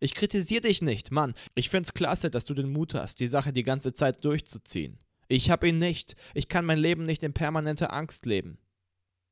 Ich 0.00 0.14
kritisiere 0.14 0.62
dich 0.62 0.82
nicht, 0.82 1.12
Mann. 1.12 1.34
Ich 1.54 1.70
find's 1.70 1.94
klasse, 1.94 2.30
dass 2.30 2.44
du 2.44 2.54
den 2.54 2.70
Mut 2.70 2.94
hast, 2.94 3.20
die 3.20 3.26
Sache 3.26 3.52
die 3.52 3.62
ganze 3.62 3.94
Zeit 3.94 4.24
durchzuziehen. 4.24 4.98
Ich 5.28 5.50
hab 5.50 5.64
ihn 5.64 5.78
nicht. 5.78 6.16
Ich 6.34 6.48
kann 6.48 6.64
mein 6.64 6.78
Leben 6.78 7.06
nicht 7.06 7.22
in 7.22 7.32
permanenter 7.32 7.92
Angst 7.92 8.26
leben. 8.26 8.58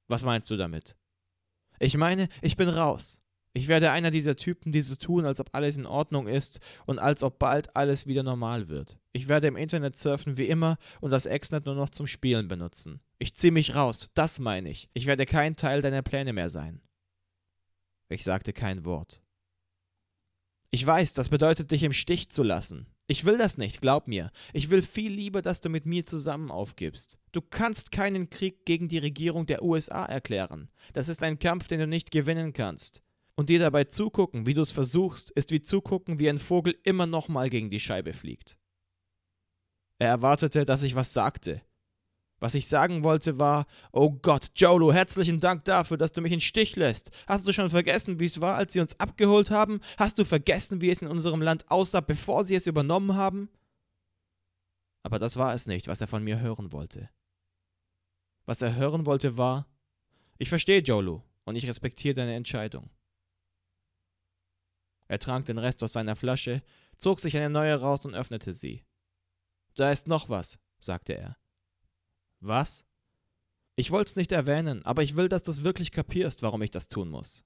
Was 0.09 0.25
meinst 0.25 0.51
du 0.51 0.57
damit? 0.57 0.97
Ich 1.79 1.97
meine, 1.97 2.29
ich 2.41 2.57
bin 2.57 2.69
raus. 2.69 3.22
Ich 3.55 3.69
werde 3.69 3.91
einer 3.91 4.11
dieser 4.11 4.37
Typen, 4.37 4.73
die 4.73 4.81
so 4.81 4.95
tun, 4.95 5.27
als 5.27 5.39
ob 5.39 5.51
alles 5.53 5.77
in 5.77 5.85
Ordnung 5.85 6.27
ist 6.27 6.61
und 6.87 6.99
als 6.99 7.23
ob 7.23 7.39
bald 7.39 7.77
alles 7.77 8.07
wieder 8.07 8.23
normal 8.23 8.69
wird. 8.69 8.99
Ich 9.13 9.29
werde 9.29 9.47
im 9.47 9.57
Internet 9.57 9.99
surfen 9.99 10.39
wie 10.39 10.47
immer 10.47 10.79
und 11.01 11.11
das 11.11 11.27
Exnet 11.27 11.67
nur 11.67 11.75
noch 11.75 11.91
zum 11.91 12.07
Spielen 12.07 12.49
benutzen. 12.49 13.01
Ich 13.19 13.35
ziehe 13.35 13.53
mich 13.53 13.75
raus, 13.75 14.11
das 14.15 14.39
meine 14.39 14.71
ich. 14.71 14.89
Ich 14.95 15.07
werde 15.07 15.27
kein 15.27 15.55
Teil 15.55 15.83
deiner 15.83 16.03
Pläne 16.03 16.33
mehr 16.33 16.49
sein. 16.49 16.81
Ich 18.09 18.25
sagte 18.25 18.55
kein 18.55 18.87
Wort. 18.87 19.21
Ich 20.71 20.87
weiß, 20.87 21.13
das 21.13 21.29
bedeutet, 21.29 21.71
dich 21.71 21.83
im 21.83 21.93
Stich 21.93 22.31
zu 22.31 22.43
lassen. 22.43 22.87
Ich 23.07 23.27
will 23.27 23.37
das 23.37 23.59
nicht, 23.59 23.83
glaub 23.83 24.09
mir. 24.09 24.31
Ich 24.55 24.71
will 24.71 24.81
viel 24.81 25.13
lieber, 25.13 25.43
dass 25.43 25.61
du 25.61 25.69
mit 25.69 25.85
mir 25.85 26.07
zusammen 26.07 26.51
aufgibst. 26.51 27.19
Du 27.33 27.43
kannst 27.43 27.93
keinen 27.93 28.31
Krieg 28.31 28.65
gegen 28.65 28.89
die 28.89 28.97
Regierung 28.97 29.45
der 29.45 29.63
USA 29.63 30.07
erklären. 30.07 30.71
Das 30.95 31.11
ist 31.11 31.23
ein 31.23 31.39
Kampf, 31.39 31.69
den 31.69 31.81
du 31.81 31.87
nicht 31.87 32.11
gewinnen 32.11 32.55
kannst. 32.55 33.03
Und 33.35 33.49
dir 33.49 33.59
dabei 33.59 33.85
zugucken, 33.85 34.47
wie 34.47 34.55
du 34.55 34.61
es 34.61 34.71
versuchst, 34.71 35.31
ist 35.31 35.51
wie 35.51 35.63
zugucken, 35.63 36.19
wie 36.19 36.29
ein 36.29 36.39
Vogel 36.39 36.79
immer 36.85 37.07
nochmal 37.07 37.49
gegen 37.49 37.71
die 37.71 37.81
Scheibe 37.81 38.13
fliegt. 38.13 38.59
Er 39.99 40.09
erwartete, 40.09 40.65
dass 40.65 40.83
ich 40.83 40.95
was 40.95 41.13
sagte, 41.13 41.63
was 42.43 42.57
ich 42.57 42.67
sagen 42.67 43.05
wollte 43.05 43.39
war, 43.39 43.67
oh 43.93 44.11
Gott, 44.11 44.51
Jolo, 44.57 44.93
herzlichen 44.93 45.39
Dank 45.39 45.65
dafür, 45.65 45.97
dass 45.97 46.11
du 46.11 46.21
mich 46.21 46.33
in 46.33 46.41
Stich 46.41 46.75
lässt. 46.75 47.13
Hast 47.29 47.47
du 47.47 47.53
schon 47.53 47.71
vergessen, 47.71 48.19
wie 48.19 48.25
es 48.25 48.41
war, 48.41 48.57
als 48.57 48.73
sie 48.73 48.81
uns 48.81 48.99
abgeholt 48.99 49.53
haben? 49.53 49.81
Hast 49.97 50.19
du 50.19 50.25
vergessen, 50.25 50.81
wie 50.81 50.91
es 50.91 51.03
in 51.03 51.09
unserem 51.09 51.41
Land 51.41 51.71
aussah, 51.71 52.01
bevor 52.01 52.45
sie 52.45 52.57
es 52.57 52.67
übernommen 52.67 53.15
haben? 53.15 53.49
Aber 55.05 55.21
das 55.21 55.37
war 55.37 55.55
es 55.55 55.69
nicht, 55.69 55.87
was 55.87 56.01
er 56.01 56.09
von 56.09 56.25
mir 56.25 56.41
hören 56.41 56.73
wollte. 56.73 57.11
Was 58.45 58.61
er 58.61 58.75
hören 58.75 59.07
wollte 59.07 59.39
war, 59.39 59.69
ich 60.37 60.49
verstehe 60.49 60.81
Jolo 60.81 61.23
und 61.45 61.55
ich 61.55 61.69
respektiere 61.69 62.15
deine 62.15 62.35
Entscheidung. 62.35 62.91
Er 65.13 65.19
trank 65.19 65.45
den 65.45 65.59
Rest 65.59 65.83
aus 65.83 65.93
seiner 65.93 66.17
Flasche, 66.17 66.63
zog 66.97 67.21
sich 67.21 67.37
eine 67.37 67.51
neue 67.51 67.79
raus 67.79 68.07
und 68.07 68.15
öffnete 68.15 68.55
sie. 68.55 68.83
Da 69.75 69.93
ist 69.93 70.09
noch 70.09 70.31
was, 70.31 70.59
sagte 70.79 71.13
er. 71.13 71.37
Was? 72.41 72.87
Ich 73.77 73.91
wollt's 73.91 74.17
nicht 74.17 74.33
erwähnen, 74.33 74.83
aber 74.87 75.03
ich 75.03 75.15
will, 75.15 75.29
dass 75.29 75.43
du's 75.43 75.65
wirklich 75.65 75.93
kapierst, 75.93 76.41
warum 76.41 76.63
ich 76.63 76.71
das 76.71 76.89
tun 76.89 77.11
muss. 77.11 77.45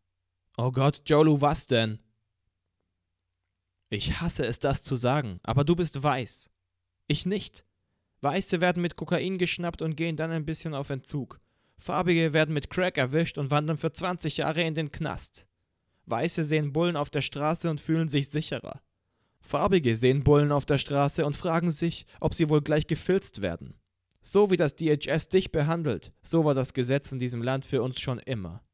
Oh 0.56 0.70
Gott, 0.70 1.02
Jolu, 1.06 1.40
was 1.40 1.66
denn? 1.66 1.98
Ich 3.88 4.20
hasse 4.20 4.46
es, 4.46 4.60
das 4.60 4.84
zu 4.84 4.94
sagen, 4.94 5.40
aber 5.42 5.64
du 5.64 5.74
bist 5.74 6.00
weiß. 6.00 6.48
Ich 7.08 7.26
nicht. 7.26 7.64
Weiße 8.20 8.60
werden 8.60 8.80
mit 8.80 8.94
Kokain 8.94 9.38
geschnappt 9.38 9.82
und 9.82 9.96
gehen 9.96 10.16
dann 10.16 10.30
ein 10.30 10.46
bisschen 10.46 10.72
auf 10.72 10.90
Entzug. 10.90 11.40
Farbige 11.78 12.32
werden 12.32 12.54
mit 12.54 12.70
Crack 12.70 12.96
erwischt 12.96 13.38
und 13.38 13.50
wandern 13.50 13.76
für 13.76 13.92
20 13.92 14.36
Jahre 14.36 14.62
in 14.62 14.76
den 14.76 14.92
Knast. 14.92 15.48
Weiße 16.06 16.44
sehen 16.44 16.72
Bullen 16.72 16.96
auf 16.96 17.10
der 17.10 17.22
Straße 17.22 17.68
und 17.68 17.80
fühlen 17.80 18.08
sich 18.08 18.28
sicherer. 18.28 18.80
Farbige 19.40 19.94
sehen 19.94 20.24
Bullen 20.24 20.52
auf 20.52 20.66
der 20.66 20.78
Straße 20.78 21.24
und 21.24 21.36
fragen 21.36 21.70
sich, 21.70 22.06
ob 22.20 22.34
sie 22.34 22.48
wohl 22.48 22.62
gleich 22.62 22.86
gefilzt 22.86 23.42
werden. 23.42 23.74
So 24.22 24.50
wie 24.50 24.56
das 24.56 24.74
DHS 24.74 25.28
dich 25.28 25.52
behandelt, 25.52 26.12
so 26.22 26.44
war 26.44 26.54
das 26.54 26.74
Gesetz 26.74 27.12
in 27.12 27.20
diesem 27.20 27.42
Land 27.42 27.64
für 27.64 27.82
uns 27.82 28.00
schon 28.00 28.18
immer. 28.18 28.64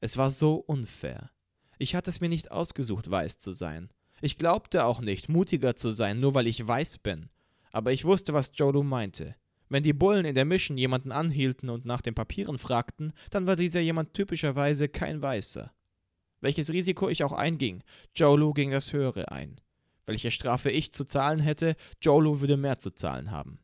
Es 0.00 0.16
war 0.16 0.30
so 0.30 0.56
unfair. 0.56 1.30
Ich 1.78 1.94
hatte 1.94 2.10
es 2.10 2.20
mir 2.20 2.28
nicht 2.28 2.52
ausgesucht, 2.52 3.10
weiß 3.10 3.38
zu 3.38 3.52
sein. 3.52 3.90
Ich 4.20 4.36
glaubte 4.36 4.84
auch 4.84 5.00
nicht, 5.00 5.30
mutiger 5.30 5.76
zu 5.76 5.90
sein, 5.90 6.20
nur 6.20 6.34
weil 6.34 6.46
ich 6.46 6.66
weiß 6.66 6.98
bin. 6.98 7.30
Aber 7.72 7.92
ich 7.92 8.04
wusste, 8.04 8.34
was 8.34 8.52
Jolo 8.54 8.82
meinte. 8.82 9.34
Wenn 9.70 9.84
die 9.84 9.92
Bullen 9.92 10.24
in 10.26 10.34
der 10.34 10.44
Mission 10.44 10.76
jemanden 10.76 11.12
anhielten 11.12 11.70
und 11.70 11.84
nach 11.84 12.02
den 12.02 12.14
Papieren 12.14 12.58
fragten, 12.58 13.12
dann 13.30 13.46
war 13.46 13.54
dieser 13.54 13.80
jemand 13.80 14.14
typischerweise 14.14 14.88
kein 14.88 15.22
Weißer. 15.22 15.72
Welches 16.40 16.70
Risiko 16.70 17.08
ich 17.08 17.22
auch 17.22 17.32
einging, 17.32 17.84
Jolo 18.14 18.52
ging 18.52 18.72
das 18.72 18.92
Höhere 18.92 19.30
ein. 19.30 19.60
Welche 20.06 20.32
Strafe 20.32 20.70
ich 20.70 20.92
zu 20.92 21.04
zahlen 21.04 21.38
hätte, 21.38 21.76
Jolo 22.02 22.40
würde 22.40 22.56
mehr 22.56 22.80
zu 22.80 22.90
zahlen 22.90 23.30
haben. 23.30 23.60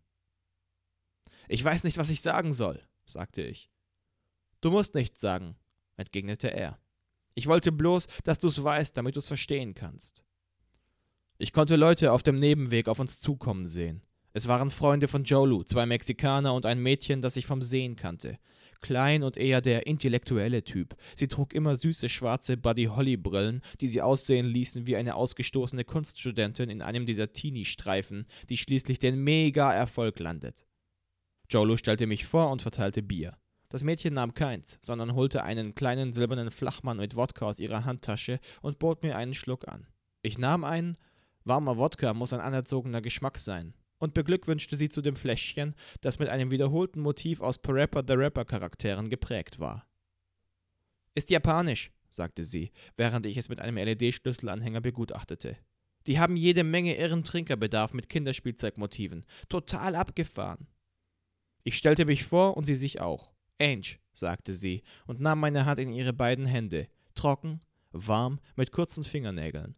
Ich 1.48 1.64
weiß 1.64 1.82
nicht, 1.82 1.98
was 1.98 2.10
ich 2.10 2.20
sagen 2.20 2.52
soll, 2.52 2.80
sagte 3.04 3.42
ich. 3.42 3.68
Du 4.60 4.70
musst 4.70 4.94
nichts 4.94 5.20
sagen, 5.20 5.56
entgegnete 5.96 6.52
er. 6.52 6.78
Ich 7.34 7.48
wollte 7.48 7.72
bloß, 7.72 8.06
dass 8.22 8.38
du's 8.38 8.62
weißt, 8.62 8.96
damit 8.96 9.16
du's 9.16 9.26
verstehen 9.26 9.74
kannst. 9.74 10.24
Ich 11.36 11.52
konnte 11.52 11.74
Leute 11.74 12.12
auf 12.12 12.22
dem 12.22 12.36
Nebenweg 12.36 12.86
auf 12.86 13.00
uns 13.00 13.18
zukommen 13.18 13.66
sehen. 13.66 14.02
Es 14.36 14.48
waren 14.48 14.70
Freunde 14.70 15.08
von 15.08 15.24
Jolu, 15.24 15.62
zwei 15.62 15.86
Mexikaner 15.86 16.52
und 16.52 16.66
ein 16.66 16.78
Mädchen, 16.78 17.22
das 17.22 17.38
ich 17.38 17.46
vom 17.46 17.62
Sehen 17.62 17.96
kannte. 17.96 18.38
Klein 18.82 19.22
und 19.22 19.38
eher 19.38 19.62
der 19.62 19.86
intellektuelle 19.86 20.62
Typ. 20.62 20.94
Sie 21.14 21.26
trug 21.26 21.54
immer 21.54 21.74
süße 21.74 22.10
schwarze 22.10 22.58
Buddy 22.58 22.84
Holly 22.84 23.16
Brillen, 23.16 23.62
die 23.80 23.86
sie 23.86 24.02
aussehen 24.02 24.44
ließen 24.44 24.86
wie 24.86 24.94
eine 24.96 25.14
ausgestoßene 25.14 25.84
Kunststudentin 25.84 26.68
in 26.68 26.82
einem 26.82 27.06
dieser 27.06 27.32
Teenie-Streifen, 27.32 28.26
die 28.50 28.58
schließlich 28.58 28.98
den 28.98 29.24
Mega-Erfolg 29.24 30.18
landet. 30.18 30.66
Jolo 31.48 31.78
stellte 31.78 32.06
mich 32.06 32.26
vor 32.26 32.50
und 32.50 32.60
verteilte 32.60 33.02
Bier. 33.02 33.38
Das 33.70 33.84
Mädchen 33.84 34.12
nahm 34.12 34.34
keins, 34.34 34.78
sondern 34.82 35.14
holte 35.14 35.44
einen 35.44 35.74
kleinen 35.74 36.12
silbernen 36.12 36.50
Flachmann 36.50 36.98
mit 36.98 37.16
Wodka 37.16 37.46
aus 37.46 37.58
ihrer 37.58 37.86
Handtasche 37.86 38.38
und 38.60 38.78
bot 38.78 39.02
mir 39.02 39.16
einen 39.16 39.32
Schluck 39.32 39.66
an. 39.66 39.86
Ich 40.20 40.36
nahm 40.36 40.62
einen. 40.62 40.98
Warmer 41.44 41.78
Wodka 41.78 42.12
muss 42.12 42.34
ein 42.34 42.40
anerzogener 42.40 43.00
Geschmack 43.00 43.38
sein. 43.38 43.72
Und 43.98 44.14
beglückwünschte 44.14 44.76
sie 44.76 44.88
zu 44.88 45.00
dem 45.00 45.16
Fläschchen, 45.16 45.74
das 46.02 46.18
mit 46.18 46.28
einem 46.28 46.50
wiederholten 46.50 47.00
Motiv 47.00 47.40
aus 47.40 47.58
Parappa 47.58 48.02
the 48.06 48.12
Rapper 48.12 48.44
Charakteren 48.44 49.08
geprägt 49.08 49.58
war. 49.58 49.86
Ist 51.14 51.30
japanisch, 51.30 51.92
sagte 52.10 52.44
sie, 52.44 52.72
während 52.96 53.24
ich 53.24 53.36
es 53.36 53.48
mit 53.48 53.60
einem 53.60 53.78
LED-Schlüsselanhänger 53.78 54.82
begutachtete. 54.82 55.56
Die 56.06 56.18
haben 56.18 56.36
jede 56.36 56.62
Menge 56.62 56.96
irren 56.96 57.24
Trinkerbedarf 57.24 57.94
mit 57.94 58.08
Kinderspielzeugmotiven. 58.08 59.24
Total 59.48 59.96
abgefahren. 59.96 60.68
Ich 61.64 61.76
stellte 61.76 62.04
mich 62.04 62.24
vor 62.24 62.56
und 62.56 62.64
sie 62.64 62.76
sich 62.76 63.00
auch. 63.00 63.32
Ange, 63.60 63.98
sagte 64.12 64.52
sie 64.52 64.82
und 65.06 65.20
nahm 65.20 65.40
meine 65.40 65.64
Hand 65.64 65.80
in 65.80 65.92
ihre 65.92 66.12
beiden 66.12 66.46
Hände, 66.46 66.88
trocken, 67.14 67.60
warm, 67.90 68.40
mit 68.54 68.70
kurzen 68.70 69.04
Fingernägeln. 69.04 69.74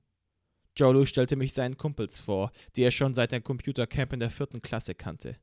Jolo 0.79 1.05
stellte 1.07 1.35
mich 1.35 1.55
seinen 1.55 1.77
Kumpels 1.77 2.21
vor, 2.21 2.53
die 2.77 2.83
er 2.83 2.93
schon 2.93 3.13
seit 3.13 3.33
dem 3.33 3.43
Computercamp 3.43 4.13
in 4.13 4.21
der 4.21 4.31
vierten 4.31 4.63
Klasse 4.63 4.95
kannte. 4.95 5.37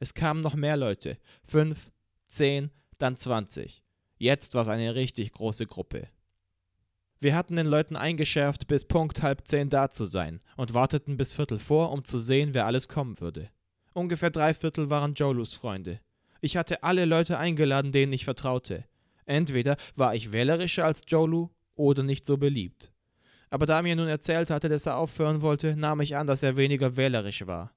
Es 0.00 0.12
kamen 0.12 0.40
noch 0.40 0.56
mehr 0.56 0.76
Leute, 0.76 1.18
fünf, 1.44 1.92
zehn, 2.28 2.72
dann 2.98 3.16
zwanzig. 3.16 3.84
Jetzt 4.18 4.54
war 4.54 4.62
es 4.62 4.68
eine 4.68 4.96
richtig 4.96 5.32
große 5.32 5.66
Gruppe. 5.66 6.08
Wir 7.20 7.36
hatten 7.36 7.54
den 7.54 7.66
Leuten 7.66 7.94
eingeschärft, 7.94 8.66
bis 8.66 8.84
Punkt 8.84 9.22
halb 9.22 9.46
zehn 9.46 9.70
da 9.70 9.92
zu 9.92 10.04
sein 10.04 10.40
und 10.56 10.74
warteten 10.74 11.16
bis 11.16 11.32
Viertel 11.32 11.60
vor, 11.60 11.92
um 11.92 12.04
zu 12.04 12.18
sehen, 12.18 12.52
wer 12.52 12.66
alles 12.66 12.88
kommen 12.88 13.20
würde. 13.20 13.50
Ungefähr 13.94 14.30
drei 14.30 14.52
Viertel 14.52 14.90
waren 14.90 15.14
Jolus 15.14 15.54
Freunde. 15.54 16.00
Ich 16.40 16.56
hatte 16.56 16.82
alle 16.82 17.04
Leute 17.04 17.38
eingeladen, 17.38 17.92
denen 17.92 18.12
ich 18.12 18.24
vertraute. 18.24 18.84
Entweder 19.26 19.76
war 19.94 20.16
ich 20.16 20.32
wählerischer 20.32 20.84
als 20.84 21.04
Jolu 21.06 21.50
oder 21.76 22.02
nicht 22.02 22.26
so 22.26 22.36
beliebt. 22.36 22.91
Aber 23.52 23.66
da 23.66 23.82
mir 23.82 23.94
nun 23.94 24.08
erzählt 24.08 24.48
hatte, 24.48 24.70
dass 24.70 24.86
er 24.86 24.96
aufhören 24.96 25.42
wollte, 25.42 25.76
nahm 25.76 26.00
ich 26.00 26.16
an, 26.16 26.26
dass 26.26 26.42
er 26.42 26.56
weniger 26.56 26.96
wählerisch 26.96 27.46
war. 27.46 27.74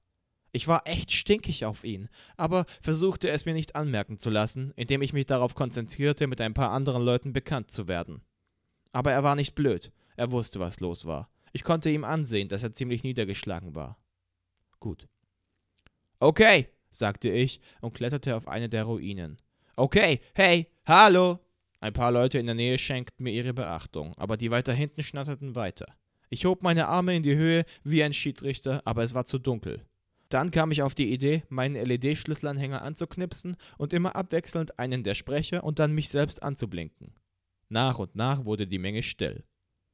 Ich 0.50 0.68
war 0.68 0.86
echt 0.86 1.12
stinkig 1.12 1.66
auf 1.66 1.84
ihn, 1.84 2.08
aber 2.38 2.64
versuchte 2.80 3.28
es 3.28 3.44
mir 3.44 3.52
nicht 3.52 3.76
anmerken 3.76 4.18
zu 4.18 4.30
lassen, 4.30 4.72
indem 4.76 5.02
ich 5.02 5.12
mich 5.12 5.26
darauf 5.26 5.54
konzentrierte, 5.54 6.28
mit 6.28 6.40
ein 6.40 6.54
paar 6.54 6.72
anderen 6.72 7.02
Leuten 7.02 7.34
bekannt 7.34 7.70
zu 7.70 7.88
werden. 7.88 8.22
Aber 8.92 9.12
er 9.12 9.22
war 9.22 9.36
nicht 9.36 9.54
blöd, 9.54 9.92
er 10.16 10.30
wusste, 10.30 10.60
was 10.60 10.80
los 10.80 11.04
war. 11.04 11.28
Ich 11.52 11.62
konnte 11.62 11.90
ihm 11.90 12.04
ansehen, 12.04 12.48
dass 12.48 12.62
er 12.62 12.72
ziemlich 12.72 13.02
niedergeschlagen 13.02 13.74
war. 13.74 13.98
Gut. 14.80 15.08
Okay, 16.20 16.70
sagte 16.90 17.28
ich 17.28 17.60
und 17.82 17.92
kletterte 17.92 18.34
auf 18.34 18.48
eine 18.48 18.70
der 18.70 18.84
Ruinen. 18.84 19.42
Okay, 19.76 20.22
hey, 20.32 20.70
hallo! 20.86 21.45
Ein 21.80 21.92
paar 21.92 22.10
Leute 22.10 22.38
in 22.38 22.46
der 22.46 22.54
Nähe 22.54 22.78
schenkten 22.78 23.24
mir 23.24 23.32
ihre 23.32 23.52
Beachtung, 23.52 24.14
aber 24.16 24.36
die 24.36 24.50
weiter 24.50 24.72
hinten 24.72 25.02
schnatterten 25.02 25.54
weiter. 25.54 25.86
Ich 26.30 26.44
hob 26.44 26.62
meine 26.62 26.88
Arme 26.88 27.14
in 27.14 27.22
die 27.22 27.36
Höhe 27.36 27.64
wie 27.84 28.02
ein 28.02 28.12
Schiedsrichter, 28.12 28.82
aber 28.84 29.02
es 29.02 29.14
war 29.14 29.26
zu 29.26 29.38
dunkel. 29.38 29.84
Dann 30.28 30.50
kam 30.50 30.72
ich 30.72 30.82
auf 30.82 30.94
die 30.94 31.12
Idee, 31.12 31.44
meinen 31.48 31.76
LED-Schlüsselanhänger 31.76 32.82
anzuknipsen 32.82 33.56
und 33.78 33.92
immer 33.92 34.16
abwechselnd 34.16 34.78
einen 34.78 35.04
der 35.04 35.14
Sprecher 35.14 35.62
und 35.62 35.78
dann 35.78 35.92
mich 35.92 36.08
selbst 36.08 36.42
anzublinken. 36.42 37.14
Nach 37.68 37.98
und 37.98 38.16
nach 38.16 38.44
wurde 38.44 38.66
die 38.66 38.78
Menge 38.78 39.02
still. 39.02 39.44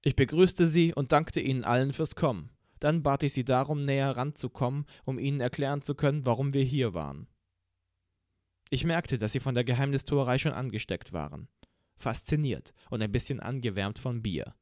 Ich 0.03 0.17
begrüßte 0.17 0.67
sie 0.67 0.95
und 0.95 1.13
dankte 1.13 1.41
ihnen 1.41 1.65
allen 1.65 1.93
fürs 1.93 2.15
Kommen. 2.15 2.51
Dann 2.81 3.03
bat 3.03 3.23
ich 3.23 3.33
sie 3.33 3.45
darum, 3.45 3.85
näher 3.85 4.17
ranzukommen, 4.17 4.87
um 5.05 5.19
ihnen 5.19 5.41
erklären 5.41 5.83
zu 5.83 5.95
können, 5.95 6.27
warum 6.27 6.55
wir 6.55 6.65
hier 6.65 6.95
waren. 6.95 7.29
Ich 8.71 8.85
merkte, 8.85 9.19
dass 9.19 9.33
sie 9.33 9.41
von 9.41 9.55
der 9.55 9.65
Geheimnistuerei 9.65 10.39
schon 10.39 10.53
angesteckt 10.53 11.13
waren. 11.13 11.49
Fasziniert 11.97 12.73
und 12.91 13.03
ein 13.03 13.13
bisschen 13.13 13.41
angewärmt 13.41 13.99
von 13.99 14.23
Bier. 14.23 14.55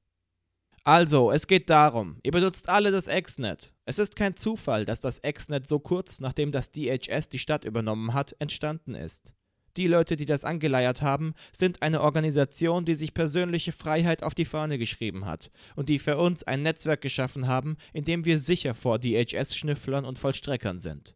Also, 0.84 1.30
es 1.30 1.46
geht 1.46 1.68
darum, 1.68 2.16
ihr 2.22 2.32
benutzt 2.32 2.68
alle 2.70 2.90
das 2.90 3.06
Exnet. 3.06 3.72
Es 3.84 3.98
ist 3.98 4.16
kein 4.16 4.36
Zufall, 4.36 4.86
dass 4.86 5.00
das 5.00 5.18
Exnet 5.18 5.68
so 5.68 5.78
kurz 5.78 6.20
nachdem 6.20 6.52
das 6.52 6.72
DHS 6.72 7.28
die 7.28 7.38
Stadt 7.38 7.64
übernommen 7.64 8.14
hat, 8.14 8.34
entstanden 8.38 8.94
ist. 8.94 9.34
Die 9.76 9.86
Leute, 9.86 10.16
die 10.16 10.26
das 10.26 10.44
angeleiert 10.44 11.00
haben, 11.02 11.34
sind 11.52 11.82
eine 11.82 12.00
Organisation, 12.00 12.84
die 12.84 12.94
sich 12.94 13.14
persönliche 13.14 13.72
Freiheit 13.72 14.22
auf 14.22 14.34
die 14.34 14.44
Fahne 14.44 14.78
geschrieben 14.78 15.26
hat 15.26 15.50
und 15.76 15.88
die 15.88 15.98
für 15.98 16.16
uns 16.16 16.42
ein 16.44 16.62
Netzwerk 16.62 17.02
geschaffen 17.02 17.46
haben, 17.46 17.76
in 17.92 18.04
dem 18.04 18.24
wir 18.24 18.38
sicher 18.38 18.74
vor 18.74 18.98
DHS-Schnüfflern 18.98 20.04
und 20.04 20.18
Vollstreckern 20.18 20.80
sind. 20.80 21.14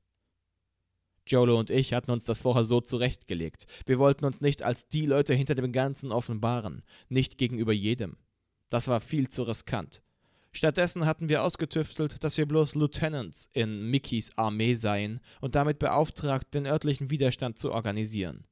Jolo 1.27 1.59
und 1.59 1.71
ich 1.71 1.93
hatten 1.95 2.11
uns 2.11 2.25
das 2.25 2.41
vorher 2.41 2.65
so 2.65 2.81
zurechtgelegt. 2.81 3.67
Wir 3.87 3.99
wollten 3.99 4.25
uns 4.25 4.41
nicht 4.41 4.63
als 4.63 4.89
die 4.89 5.07
Leute 5.07 5.35
hinter 5.35 5.55
dem 5.55 5.73
Ganzen 5.73 6.13
offenbaren, 6.13 6.83
nicht 7.09 7.39
gegenüber 7.39 7.73
jedem. 7.73 8.17
Das 8.71 8.89
war 8.89 9.01
viel 9.01 9.29
zu 9.29 9.45
riskant. 9.45 10.03
Stattdessen 10.53 11.05
hatten 11.05 11.29
wir 11.29 11.43
ausgetüftelt, 11.43 12.23
dass 12.23 12.39
wir 12.39 12.47
bloß 12.47 12.77
Lieutenants 12.77 13.51
in 13.53 13.91
Mickeys 13.91 14.37
Armee 14.39 14.75
seien 14.75 15.21
und 15.41 15.57
damit 15.57 15.81
beauftragt, 15.81 16.55
den 16.55 16.67
örtlichen 16.67 17.11
Widerstand 17.11 17.59
zu 17.59 17.73
organisieren. 17.73 18.47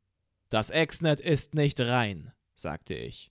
Das 0.48 0.70
Exnet 0.70 1.20
ist 1.20 1.54
nicht 1.54 1.80
rein, 1.80 2.32
sagte 2.54 2.94
ich. 2.94 3.30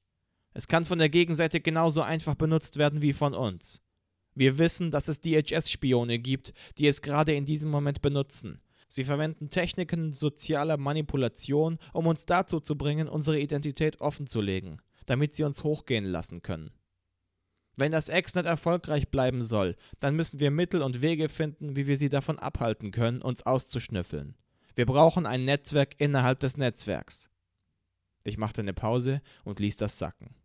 Es 0.54 0.68
kann 0.68 0.86
von 0.86 1.00
der 1.00 1.10
Gegenseite 1.10 1.60
genauso 1.60 2.02
einfach 2.02 2.36
benutzt 2.36 2.78
werden 2.78 3.02
wie 3.02 3.14
von 3.14 3.34
uns. 3.34 3.82
Wir 4.36 4.58
wissen, 4.58 4.92
dass 4.92 5.10
es 5.10 5.20
DHS-Spione 5.20 6.20
gibt, 6.20 6.54
die 6.78 6.88
es 6.88 7.02
gerade 7.02 7.34
in 7.34 7.46
diesem 7.46 7.70
Moment 7.70 8.02
benutzen. 8.02 8.62
Sie 8.94 9.06
verwenden 9.06 9.50
Techniken 9.50 10.12
sozialer 10.12 10.76
Manipulation, 10.76 11.80
um 11.94 12.08
uns 12.08 12.26
dazu 12.26 12.60
zu 12.60 12.78
bringen, 12.78 13.08
unsere 13.08 13.40
Identität 13.40 14.02
offenzulegen, 14.02 14.82
damit 15.06 15.34
sie 15.34 15.46
uns 15.46 15.64
hochgehen 15.64 16.04
lassen 16.04 16.42
können. 16.42 16.72
Wenn 17.78 17.94
das 17.94 18.10
Exnet 18.10 18.46
erfolgreich 18.46 19.08
bleiben 19.08 19.44
soll, 19.44 19.78
dann 20.02 20.18
müssen 20.18 20.42
wir 20.42 20.52
Mittel 20.52 20.82
und 20.82 21.02
Wege 21.02 21.30
finden, 21.30 21.78
wie 21.78 21.88
wir 21.88 21.96
sie 21.96 22.10
davon 22.10 22.38
abhalten 22.38 22.92
können, 22.92 23.22
uns 23.22 23.44
auszuschnüffeln. 23.44 24.36
Wir 24.76 24.86
brauchen 24.86 25.26
ein 25.26 25.46
Netzwerk 25.46 25.96
innerhalb 25.98 26.42
des 26.42 26.58
Netzwerks. 26.58 27.30
Ich 28.26 28.38
machte 28.38 28.60
eine 28.60 28.74
Pause 28.74 29.22
und 29.46 29.62
ließ 29.62 29.78
das 29.78 30.00
sacken. 30.00 30.36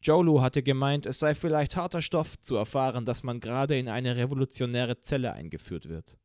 Jolu 0.00 0.40
hatte 0.40 0.62
gemeint, 0.62 1.04
es 1.04 1.18
sei 1.18 1.34
vielleicht 1.34 1.76
harter 1.76 2.00
Stoff 2.00 2.40
zu 2.40 2.56
erfahren, 2.56 3.04
dass 3.04 3.22
man 3.22 3.38
gerade 3.38 3.78
in 3.78 3.90
eine 3.90 4.16
revolutionäre 4.16 5.02
Zelle 5.02 5.34
eingeführt 5.34 5.90
wird. 5.90 6.18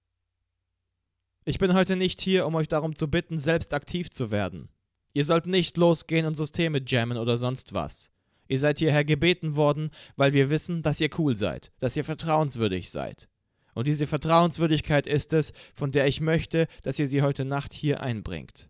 Ich 1.44 1.58
bin 1.58 1.74
heute 1.74 1.96
nicht 1.96 2.22
hier, 2.22 2.46
um 2.46 2.54
euch 2.54 2.68
darum 2.68 2.96
zu 2.96 3.10
bitten, 3.10 3.40
selbst 3.40 3.74
aktiv 3.74 4.12
zu 4.12 4.30
werden. 4.30 4.70
Ihr 5.14 5.24
sollt 5.24 5.48
nicht 5.48 5.76
losgehen 5.76 6.28
und 6.28 6.36
Systeme 6.36 6.82
jammen 6.86 7.18
oder 7.18 7.38
sonst 7.38 7.74
was. 7.74 8.12
Ihr 8.48 8.60
seid 8.60 8.78
hierher 8.78 9.04
gebeten 9.04 9.56
worden, 9.56 9.90
weil 10.16 10.34
wir 10.34 10.52
wissen, 10.52 10.84
dass 10.84 11.02
ihr 11.02 11.10
cool 11.18 11.36
seid, 11.36 11.72
dass 11.80 11.96
ihr 11.96 12.04
vertrauenswürdig 12.04 12.92
seid. 12.92 13.28
Und 13.74 13.88
diese 13.88 14.06
Vertrauenswürdigkeit 14.06 15.08
ist 15.08 15.34
es, 15.34 15.52
von 15.74 15.92
der 15.92 16.06
ich 16.06 16.22
möchte, 16.22 16.68
dass 16.84 17.00
ihr 17.00 17.08
sie 17.08 17.24
heute 17.24 17.44
Nacht 17.44 17.74
hier 17.74 18.02
einbringt. 18.02 18.70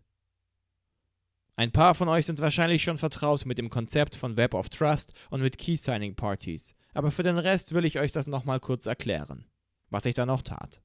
Ein 1.56 1.72
paar 1.72 1.94
von 1.94 2.08
euch 2.08 2.24
sind 2.24 2.40
wahrscheinlich 2.40 2.82
schon 2.82 2.96
vertraut 2.96 3.44
mit 3.44 3.58
dem 3.58 3.68
Konzept 3.68 4.16
von 4.16 4.38
Web 4.38 4.54
of 4.54 4.70
Trust 4.70 5.12
und 5.28 5.42
mit 5.42 5.58
Key 5.58 5.76
Signing 5.76 6.14
Parties, 6.14 6.74
aber 6.94 7.10
für 7.10 7.22
den 7.22 7.36
Rest 7.36 7.74
will 7.74 7.84
ich 7.84 8.00
euch 8.00 8.12
das 8.12 8.26
nochmal 8.26 8.60
kurz 8.60 8.86
erklären, 8.86 9.44
was 9.90 10.06
ich 10.06 10.14
da 10.14 10.24
noch 10.24 10.40
tat. 10.40 10.80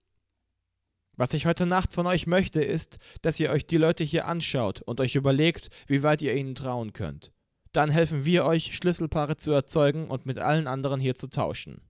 Was 1.18 1.34
ich 1.34 1.48
heute 1.48 1.66
Nacht 1.66 1.94
von 1.94 2.06
euch 2.06 2.28
möchte, 2.28 2.62
ist, 2.62 3.00
dass 3.24 3.40
ihr 3.40 3.50
euch 3.50 3.66
die 3.66 3.78
Leute 3.78 4.04
hier 4.04 4.28
anschaut 4.28 4.84
und 4.84 5.02
euch 5.02 5.16
überlegt, 5.16 5.70
wie 5.88 6.04
weit 6.04 6.22
ihr 6.22 6.36
ihnen 6.36 6.54
trauen 6.54 6.94
könnt. 6.94 7.34
Dann 7.74 7.90
helfen 7.90 8.24
wir 8.24 8.46
euch, 8.46 8.76
Schlüsselpaare 8.76 9.38
zu 9.38 9.52
erzeugen 9.52 10.10
und 10.10 10.28
mit 10.28 10.38
allen 10.38 10.68
anderen 10.68 11.00
hier 11.00 11.16
zu 11.16 11.28
tauschen. 11.28 11.82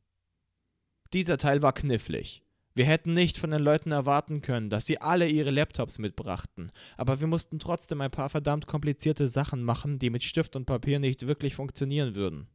Dieser 1.12 1.38
Teil 1.38 1.62
war 1.62 1.74
knifflig. 1.74 2.42
Wir 2.74 2.86
hätten 2.86 3.14
nicht 3.14 3.38
von 3.38 3.52
den 3.52 3.62
Leuten 3.62 3.92
erwarten 3.92 4.42
können, 4.42 4.70
dass 4.70 4.86
sie 4.86 5.02
alle 5.02 5.28
ihre 5.28 5.52
Laptops 5.52 6.00
mitbrachten, 6.00 6.72
aber 6.96 7.20
wir 7.20 7.28
mussten 7.28 7.60
trotzdem 7.60 8.00
ein 8.00 8.12
paar 8.12 8.30
verdammt 8.30 8.66
komplizierte 8.66 9.28
Sachen 9.28 9.62
machen, 9.62 10.00
die 10.00 10.10
mit 10.10 10.24
Stift 10.24 10.56
und 10.56 10.66
Papier 10.66 11.00
nicht 11.00 11.28
wirklich 11.28 11.56
funktionieren 11.56 12.16
würden. 12.16 12.48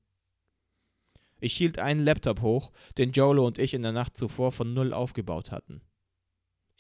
Ich 1.39 1.55
hielt 1.55 1.79
einen 1.79 2.05
Laptop 2.05 2.41
hoch, 2.41 2.73
den 2.97 3.13
Jolo 3.13 3.47
und 3.47 3.59
ich 3.59 3.75
in 3.75 3.83
der 3.83 3.93
Nacht 3.93 4.17
zuvor 4.17 4.53
von 4.53 4.73
null 4.73 4.95
aufgebaut 4.95 5.51
hatten. 5.51 5.83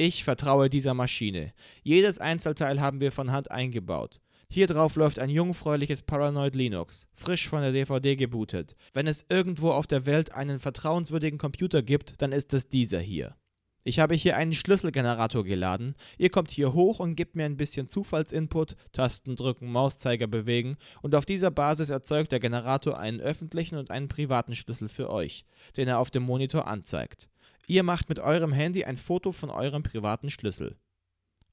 Ich 0.04 0.24
vertraue 0.24 0.68
dieser 0.68 0.94
Maschine. 0.94 1.52
Jedes 1.84 2.18
Einzelteil 2.18 2.80
haben 2.80 3.00
wir 3.00 3.12
von 3.12 3.30
Hand 3.30 3.52
eingebaut. 3.52 4.20
Hier 4.48 4.66
drauf 4.66 4.96
läuft 4.96 5.20
ein 5.20 5.30
jungfräuliches 5.30 6.02
Paranoid 6.02 6.56
Linux, 6.56 7.06
frisch 7.14 7.48
von 7.48 7.60
der 7.60 7.70
DVD 7.70 8.16
gebootet. 8.16 8.74
Wenn 8.94 9.06
es 9.06 9.24
irgendwo 9.28 9.70
auf 9.70 9.86
der 9.86 10.04
Welt 10.04 10.34
einen 10.34 10.58
vertrauenswürdigen 10.58 11.38
Computer 11.38 11.82
gibt, 11.82 12.20
dann 12.20 12.32
ist 12.32 12.52
es 12.52 12.68
dieser 12.68 12.98
hier. 12.98 13.36
Ich 13.84 14.00
habe 14.00 14.16
hier 14.16 14.36
einen 14.36 14.54
Schlüsselgenerator 14.54 15.44
geladen. 15.44 15.94
Ihr 16.18 16.30
kommt 16.30 16.50
hier 16.50 16.72
hoch 16.72 16.98
und 16.98 17.14
gebt 17.14 17.36
mir 17.36 17.44
ein 17.44 17.56
bisschen 17.56 17.88
Zufallsinput, 17.88 18.74
Tasten 18.90 19.36
drücken, 19.36 19.70
Mauszeiger 19.70 20.26
bewegen 20.26 20.78
und 21.02 21.14
auf 21.14 21.26
dieser 21.26 21.52
Basis 21.52 21.90
erzeugt 21.90 22.32
der 22.32 22.40
Generator 22.40 22.98
einen 22.98 23.20
öffentlichen 23.20 23.78
und 23.78 23.92
einen 23.92 24.08
privaten 24.08 24.56
Schlüssel 24.56 24.88
für 24.88 25.10
euch, 25.10 25.44
den 25.76 25.86
er 25.86 26.00
auf 26.00 26.10
dem 26.10 26.24
Monitor 26.24 26.66
anzeigt. 26.66 27.28
Ihr 27.66 27.82
macht 27.82 28.08
mit 28.08 28.18
eurem 28.18 28.52
Handy 28.52 28.84
ein 28.84 28.96
Foto 28.96 29.32
von 29.32 29.50
eurem 29.50 29.82
privaten 29.82 30.30
Schlüssel. 30.30 30.76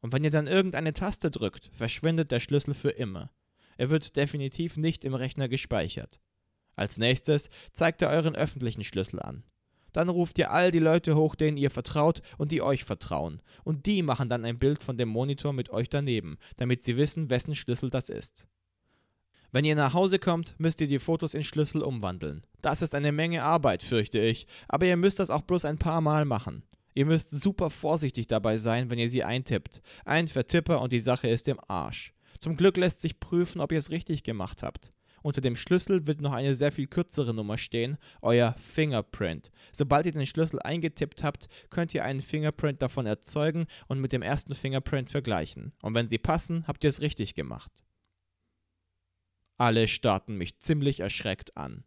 Und 0.01 0.13
wenn 0.13 0.23
ihr 0.23 0.31
dann 0.31 0.47
irgendeine 0.47 0.93
Taste 0.93 1.29
drückt, 1.29 1.69
verschwindet 1.73 2.31
der 2.31 2.39
Schlüssel 2.39 2.73
für 2.73 2.89
immer. 2.89 3.31
Er 3.77 3.89
wird 3.89 4.15
definitiv 4.15 4.77
nicht 4.77 5.05
im 5.05 5.13
Rechner 5.13 5.47
gespeichert. 5.47 6.19
Als 6.75 6.97
nächstes 6.97 7.49
zeigt 7.73 8.01
er 8.01 8.09
euren 8.09 8.35
öffentlichen 8.35 8.83
Schlüssel 8.83 9.21
an. 9.21 9.43
Dann 9.93 10.09
ruft 10.09 10.37
ihr 10.37 10.51
all 10.51 10.71
die 10.71 10.79
Leute 10.79 11.15
hoch, 11.15 11.35
denen 11.35 11.57
ihr 11.57 11.71
vertraut 11.71 12.21
und 12.37 12.51
die 12.51 12.61
euch 12.61 12.83
vertrauen. 12.83 13.41
Und 13.63 13.85
die 13.85 14.03
machen 14.03 14.29
dann 14.29 14.45
ein 14.45 14.59
Bild 14.59 14.83
von 14.83 14.97
dem 14.97 15.09
Monitor 15.09 15.53
mit 15.53 15.69
euch 15.69 15.89
daneben, 15.89 16.37
damit 16.57 16.85
sie 16.85 16.97
wissen, 16.97 17.29
wessen 17.29 17.55
Schlüssel 17.55 17.89
das 17.89 18.09
ist. 18.09 18.47
Wenn 19.51 19.65
ihr 19.65 19.75
nach 19.75 19.95
Hause 19.95 20.19
kommt, 20.19 20.53
müsst 20.59 20.79
ihr 20.79 20.87
die 20.87 20.99
Fotos 20.99 21.33
in 21.33 21.43
Schlüssel 21.43 21.81
umwandeln. 21.81 22.43
Das 22.61 22.83
ist 22.83 22.93
eine 22.93 23.11
Menge 23.11 23.43
Arbeit, 23.43 23.81
fürchte 23.81 24.19
ich, 24.19 24.45
aber 24.67 24.85
ihr 24.85 24.97
müsst 24.97 25.19
das 25.19 25.31
auch 25.31 25.41
bloß 25.41 25.65
ein 25.65 25.79
paar 25.79 26.01
Mal 26.01 26.25
machen. 26.25 26.63
Ihr 26.93 27.05
müsst 27.05 27.31
super 27.31 27.69
vorsichtig 27.69 28.27
dabei 28.27 28.57
sein, 28.57 28.91
wenn 28.91 28.99
ihr 28.99 29.09
sie 29.09 29.23
eintippt. 29.23 29.81
Ein 30.05 30.27
Vertipper 30.27 30.81
und 30.81 30.93
die 30.93 30.99
Sache 30.99 31.27
ist 31.27 31.47
im 31.47 31.59
Arsch. 31.67 32.13
Zum 32.37 32.57
Glück 32.57 32.77
lässt 32.77 33.01
sich 33.01 33.19
prüfen, 33.19 33.59
ob 33.59 33.71
ihr 33.71 33.79
es 33.79 33.89
richtig 33.89 34.23
gemacht 34.23 34.61
habt. 34.61 34.93
Unter 35.21 35.41
dem 35.41 35.55
Schlüssel 35.55 36.05
wird 36.05 36.21
noch 36.21 36.33
eine 36.33 36.53
sehr 36.53 36.71
viel 36.71 36.87
kürzere 36.87 37.33
Nummer 37.33 37.57
stehen, 37.57 37.97
euer 38.21 38.53
Fingerprint. 38.57 39.51
Sobald 39.71 40.05
ihr 40.05 40.11
den 40.11 40.25
Schlüssel 40.25 40.59
eingetippt 40.61 41.23
habt, 41.23 41.47
könnt 41.69 41.93
ihr 41.93 42.05
einen 42.05 42.21
Fingerprint 42.21 42.81
davon 42.81 43.05
erzeugen 43.05 43.65
und 43.87 43.99
mit 43.99 44.13
dem 44.13 44.21
ersten 44.21 44.55
Fingerprint 44.55 45.09
vergleichen. 45.09 45.73
Und 45.81 45.95
wenn 45.95 46.07
sie 46.07 46.19
passen, 46.19 46.65
habt 46.67 46.83
ihr 46.83 46.89
es 46.89 47.01
richtig 47.01 47.35
gemacht. 47.35 47.83
Alle 49.59 49.89
starrten 49.89 50.37
mich 50.37 50.57
ziemlich 50.59 51.01
erschreckt 51.01 51.57
an. 51.57 51.83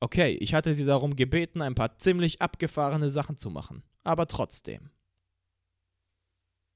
Okay, 0.00 0.32
ich 0.32 0.52
hatte 0.52 0.74
sie 0.74 0.84
darum 0.84 1.14
gebeten, 1.14 1.62
ein 1.62 1.76
paar 1.76 1.96
ziemlich 1.98 2.42
abgefahrene 2.42 3.08
Sachen 3.08 3.38
zu 3.38 3.50
machen, 3.50 3.84
aber 4.02 4.26
trotzdem. 4.26 4.90